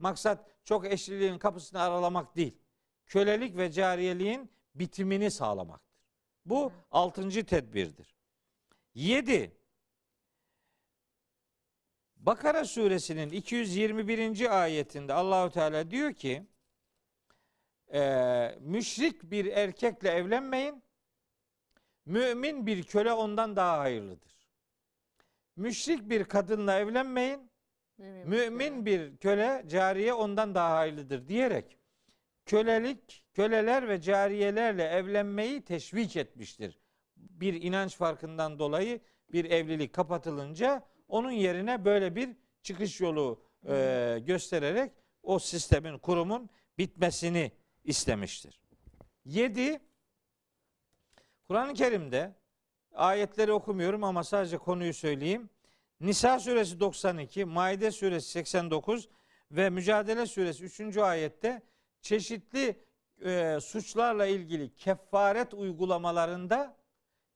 [0.04, 2.58] Maksat çok eşliliğin kapısını aralamak değil.
[3.06, 5.98] Kölelik ve cariyeliğin bitimini sağlamaktır.
[6.46, 6.74] Bu Hı.
[6.92, 8.16] altıncı tedbirdir.
[8.94, 9.58] Yedi.
[12.16, 14.62] Bakara suresinin 221.
[14.62, 16.48] ayetinde Allahu Teala diyor ki
[17.94, 20.84] eee, müşrik bir erkekle evlenmeyin.
[22.06, 24.50] Mümin bir köle ondan daha hayırlıdır.
[25.56, 27.53] Müşrik bir kadınla evlenmeyin.
[28.04, 31.78] Mümin, Mümin bir köle cariye ondan daha hayırlıdır diyerek
[32.46, 36.80] kölelik, köleler ve cariyelerle evlenmeyi teşvik etmiştir.
[37.18, 42.30] Bir inanç farkından dolayı bir evlilik kapatılınca onun yerine böyle bir
[42.62, 44.92] çıkış yolu e, göstererek
[45.24, 47.52] o sistemin, kurumun bitmesini
[47.84, 48.62] istemiştir.
[49.26, 49.80] 7.
[51.48, 52.36] Kur'an-ı Kerim'de
[52.94, 55.50] ayetleri okumuyorum ama sadece konuyu söyleyeyim.
[56.04, 59.10] Nisa suresi 92, Maide suresi 89
[59.52, 60.98] ve Mücadele suresi 3.
[60.98, 61.62] ayette
[62.02, 62.84] çeşitli
[63.26, 66.78] e, suçlarla ilgili kefaret uygulamalarında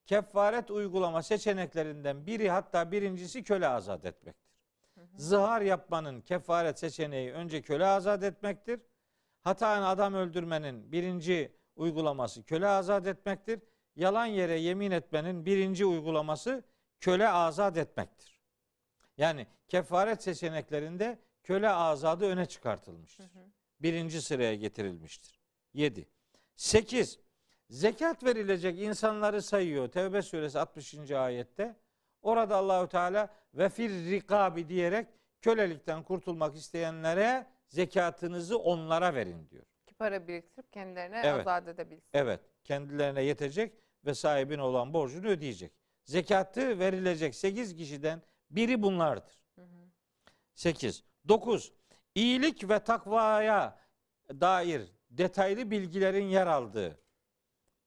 [0.06, 4.54] kefaret uygulama seçeneklerinden biri hatta birincisi köle azat etmektir.
[5.16, 8.80] Zihar yapmanın kefaret seçeneği önce köle azat etmektir.
[9.44, 13.60] Hataen adam öldürmenin birinci uygulaması köle azat etmektir.
[13.96, 16.64] Yalan yere yemin etmenin birinci uygulaması
[17.00, 18.37] köle azat etmektir.
[19.18, 23.24] Yani kefaret seçeneklerinde köle azadı öne çıkartılmıştır.
[23.24, 23.44] Hı hı.
[23.80, 25.40] Birinci sıraya getirilmiştir.
[25.74, 26.08] 7.
[26.56, 27.20] 8.
[27.70, 29.88] Zekat verilecek insanları sayıyor.
[29.92, 31.12] Tevbe suresi 60.
[31.12, 31.76] ayette.
[32.22, 35.08] Orada Allahü Teala ve fir rikabi diyerek
[35.42, 39.64] kölelikten kurtulmak isteyenlere zekatınızı onlara verin diyor.
[39.88, 41.48] Ki para biriktirip kendilerine Evet.
[41.48, 42.10] azat edebilsin.
[42.14, 43.74] Evet, kendilerine yetecek
[44.06, 45.72] ve sahibine olan borcunu ödeyecek.
[46.04, 49.40] Zekatı verilecek 8 kişiden biri bunlardır.
[49.56, 49.68] Hı hı.
[50.56, 51.04] 8.
[51.28, 51.74] 9.
[52.16, 53.80] İyilik ve takvaya
[54.30, 57.00] dair detaylı bilgilerin yer aldığı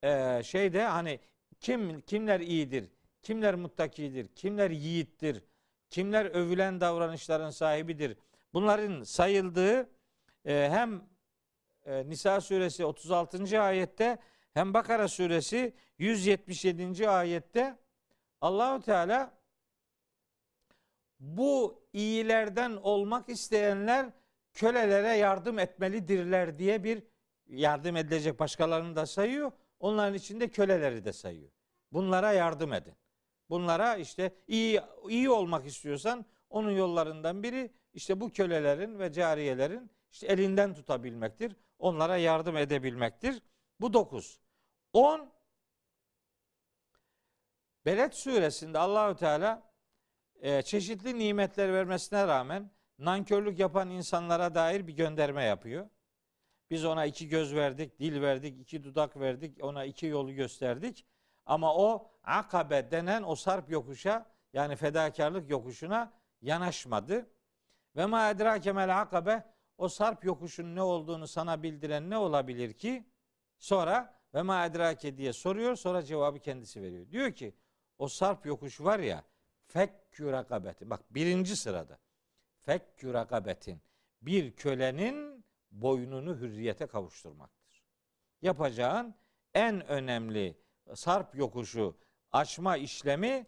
[0.02, 1.20] eee, şeyde hani
[1.60, 2.90] kim kimler iyidir,
[3.22, 5.44] kimler muttakidir, kimler yiğittir,
[5.90, 8.16] kimler övülen davranışların sahibidir.
[8.52, 9.90] Bunların sayıldığı
[10.44, 11.08] eee, hem
[11.86, 13.60] eee, Nisa suresi 36.
[13.62, 14.18] ayette
[14.54, 17.08] hem Bakara suresi 177.
[17.08, 17.78] ayette
[18.40, 19.39] Allahu Teala
[21.20, 24.12] bu iyilerden olmak isteyenler
[24.54, 27.02] kölelere yardım etmelidirler diye bir
[27.46, 29.52] yardım edilecek başkalarını da sayıyor.
[29.80, 31.50] Onların içinde köleleri de sayıyor.
[31.92, 32.94] Bunlara yardım edin.
[33.50, 40.26] Bunlara işte iyi iyi olmak istiyorsan onun yollarından biri işte bu kölelerin ve cariyelerin işte
[40.26, 41.56] elinden tutabilmektir.
[41.78, 43.42] Onlara yardım edebilmektir.
[43.80, 44.40] Bu dokuz.
[44.92, 45.32] On
[47.86, 49.69] Beled suresinde Allahü Teala
[50.40, 55.88] e, çeşitli nimetler vermesine rağmen nankörlük yapan insanlara dair bir gönderme yapıyor.
[56.70, 61.06] Biz ona iki göz verdik, dil verdik, iki dudak verdik, ona iki yolu gösterdik.
[61.46, 67.26] Ama o akabe denen o sarp yokuşa yani fedakarlık yokuşuna yanaşmadı.
[67.96, 69.44] Ve ma edrake mel akabe
[69.78, 73.06] o sarp yokuşun ne olduğunu sana bildiren ne olabilir ki?
[73.58, 77.10] Sonra ve ma edrake diye soruyor sonra cevabı kendisi veriyor.
[77.10, 77.54] Diyor ki
[77.98, 79.24] o sarp yokuş var ya
[80.10, 80.90] fekkü rakabeti.
[80.90, 81.98] Bak birinci sırada.
[82.58, 83.82] Fekkü rakabetin.
[84.22, 87.84] Bir kölenin boynunu hürriyete kavuşturmaktır.
[88.42, 89.14] Yapacağın
[89.54, 90.58] en önemli
[90.94, 91.96] sarp yokuşu
[92.32, 93.46] açma işlemi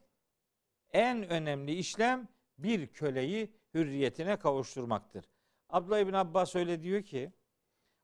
[0.92, 5.24] en önemli işlem bir köleyi hürriyetine kavuşturmaktır.
[5.68, 7.32] Abdullah İbn Abbas öyle diyor ki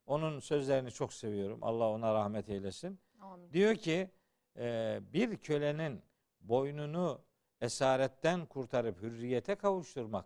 [0.05, 1.59] onun sözlerini çok seviyorum.
[1.61, 2.99] Allah ona rahmet eylesin.
[3.21, 3.53] Amin.
[3.53, 4.11] Diyor ki
[4.57, 6.01] e, bir kölenin
[6.41, 7.28] boynunu
[7.61, 10.25] esaretten kurtarıp hürriyete kavuşturmak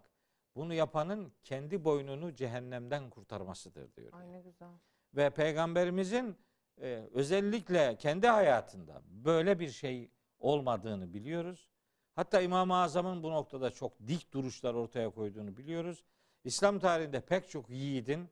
[0.55, 4.13] bunu yapanın kendi boynunu cehennemden kurtarmasıdır diyor.
[4.13, 4.69] Ay ne güzel.
[5.15, 6.37] Ve peygamberimizin
[6.81, 11.69] e, özellikle kendi hayatında böyle bir şey olmadığını biliyoruz.
[12.15, 16.03] Hatta İmam-ı Azam'ın bu noktada çok dik duruşlar ortaya koyduğunu biliyoruz.
[16.43, 18.29] İslam tarihinde pek çok yiğidin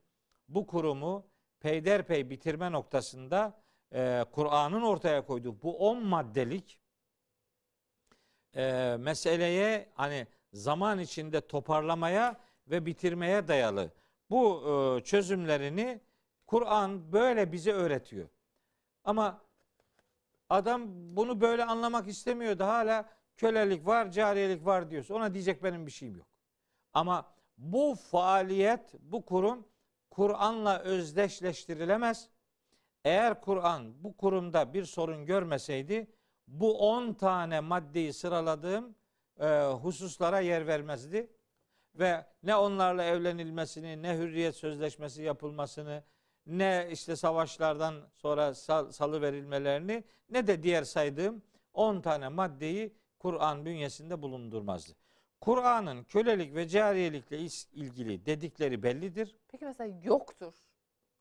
[0.48, 1.28] bu kurumu
[1.60, 3.62] peyderpey bitirme noktasında
[3.94, 6.80] e, Kur'an'ın ortaya koyduğu bu 10 maddelik
[8.56, 13.92] e, meseleye hani zaman içinde toparlamaya ve bitirmeye dayalı
[14.30, 16.02] bu e, çözümlerini
[16.48, 18.28] Kur'an böyle bize öğretiyor.
[19.04, 19.42] Ama
[20.50, 25.86] adam bunu böyle anlamak istemiyor da hala kölelik var, cariyelik var diyorsa ona diyecek benim
[25.86, 26.28] bir şeyim yok.
[26.94, 29.68] Ama bu faaliyet, bu kurum
[30.10, 32.30] Kur'an'la özdeşleştirilemez.
[33.04, 36.08] Eğer Kur'an bu kurumda bir sorun görmeseydi
[36.52, 38.96] bu 10 tane maddeyi sıraladığım
[39.40, 41.30] e, hususlara yer vermezdi.
[41.96, 46.04] Ve ne onlarla evlenilmesini, ne hürriyet sözleşmesi yapılmasını,
[46.46, 51.42] ne işte savaşlardan sonra sal, salı verilmelerini, ne de diğer saydığım
[51.74, 54.94] 10 tane maddeyi Kur'an bünyesinde bulundurmazdı.
[55.42, 57.38] Kur'an'ın kölelik ve cariyelikle
[57.74, 59.36] ilgili dedikleri bellidir.
[59.48, 60.54] Peki mesela yoktur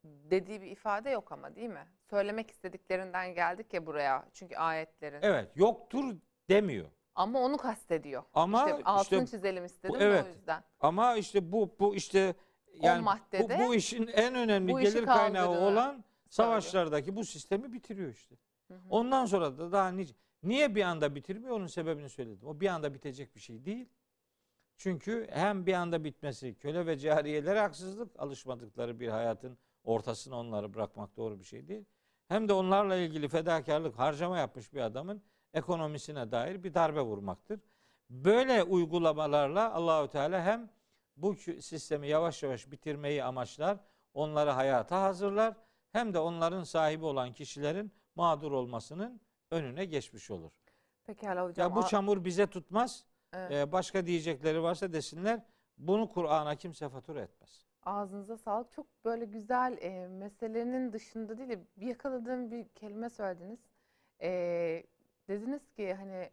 [0.05, 1.87] dediği bir ifade yok ama değil mi?
[2.11, 5.19] Söylemek istediklerinden geldik ya buraya çünkü ayetlerin.
[5.23, 6.17] Evet, yoktur
[6.49, 6.89] demiyor.
[7.15, 8.23] Ama onu kastediyor.
[8.35, 10.25] Ama işte altını işte çizelim istedim bu- evet.
[10.25, 10.65] o yüzden.
[10.81, 12.35] Ama işte bu bu işte
[12.75, 18.11] yani bu, maddede bu işin en önemli bu gelir kaynağı olan savaşlardaki bu sistemi bitiriyor
[18.13, 18.37] işte.
[18.69, 18.81] Hı hı.
[18.91, 22.49] Ondan sonra da daha nice, niye bir anda bitirmiyor onun sebebini söyledim.
[22.49, 23.89] O bir anda bitecek bir şey değil.
[24.77, 31.17] Çünkü hem bir anda bitmesi köle ve cariyelere haksızlık alışmadıkları bir hayatın ortasına onları bırakmak
[31.17, 31.85] doğru bir şey değil.
[32.29, 35.23] Hem de onlarla ilgili fedakarlık harcama yapmış bir adamın
[35.55, 37.61] ekonomisine dair bir darbe vurmaktır.
[38.11, 40.71] Böyle uygulamalarla Allahü Teala hem
[41.17, 43.79] bu sistemi yavaş yavaş bitirmeyi amaçlar,
[44.15, 45.55] onları hayata hazırlar
[45.93, 49.21] hem de onların sahibi olan kişilerin mağdur olmasının
[49.51, 50.53] önüne geçmiş olur.
[51.05, 51.71] Pekala hocam.
[51.71, 53.05] Ya bu çamur bize tutmaz.
[53.33, 53.53] Evet.
[53.53, 55.43] Ee, başka diyecekleri varsa desinler.
[55.79, 57.67] Bunu Kur'an'a kimse fatura etmez.
[57.83, 58.73] Ağzınıza sağlık.
[58.73, 63.61] Çok böyle güzel e, meselenin dışında değil de bir yakaladığım bir kelime söylediniz.
[64.23, 64.31] E,
[65.29, 66.31] dediniz ki hani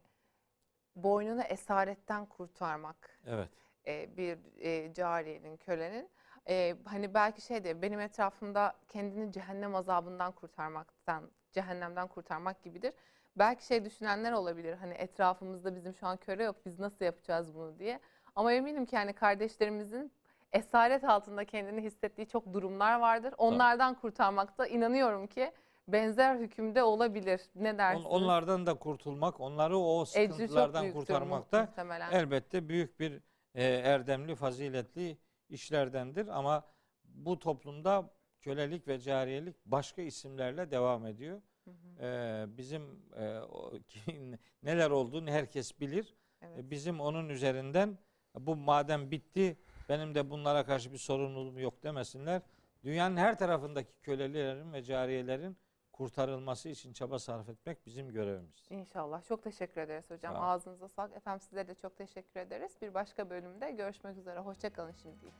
[0.95, 3.50] boynunu esaretten kurtarmak Evet.
[3.88, 6.10] e, bir e, cariyenin, kölenin.
[6.50, 12.93] E, hani belki şey de benim etrafımda kendini cehennem azabından kurtarmaktan, cehennemden kurtarmak gibidir.
[13.36, 17.80] Belki şey düşünenler olabilir hani etrafımızda bizim şu an köle yok biz nasıl yapacağız bunu
[17.80, 18.00] diye.
[18.36, 20.12] Ama eminim ki yani kardeşlerimizin
[20.58, 23.34] esaret altında kendini hissettiği çok durumlar vardır.
[23.38, 25.51] Onlardan kurtarmakta inanıyorum ki
[25.88, 27.41] benzer hükümde olabilir.
[27.55, 28.05] Ne On- dersiniz?
[28.10, 32.12] onlardan da kurtulmak, onları o Ecri çok sıkıntılardan büyüktür kurtarmak da muhtemelen.
[32.12, 33.22] elbette büyük bir
[33.55, 35.18] e, erdemli, faziletli
[35.49, 36.28] işlerdendir.
[36.28, 36.64] Ama
[37.03, 38.10] bu toplumda
[38.41, 41.41] kölelik ve cariyelik başka isimlerle devam ediyor.
[41.66, 43.72] Hı hı, E, bizim e, o-
[44.64, 46.16] neler olduğunu herkes bilir.
[46.41, 46.60] evet.
[46.60, 47.97] E, Bizim onun üzerinden
[48.39, 49.58] bu madem bitti
[49.90, 52.42] benim de bunlara karşı bir sorumluluğum yok demesinler.
[52.84, 55.58] Dünyanın her tarafındaki kölelerin ve cariyelerin
[55.92, 58.68] kurtarılması için çaba sarf etmek bizim görevimiz.
[58.70, 59.24] İnşallah.
[59.24, 60.34] Çok teşekkür ederiz hocam.
[60.34, 60.42] Sağ.
[60.42, 61.16] Ağzınıza sağlık.
[61.16, 62.72] Efendim sizlere de çok teşekkür ederiz.
[62.82, 64.40] Bir başka bölümde görüşmek üzere.
[64.40, 65.34] Hoşçakalın şimdilik.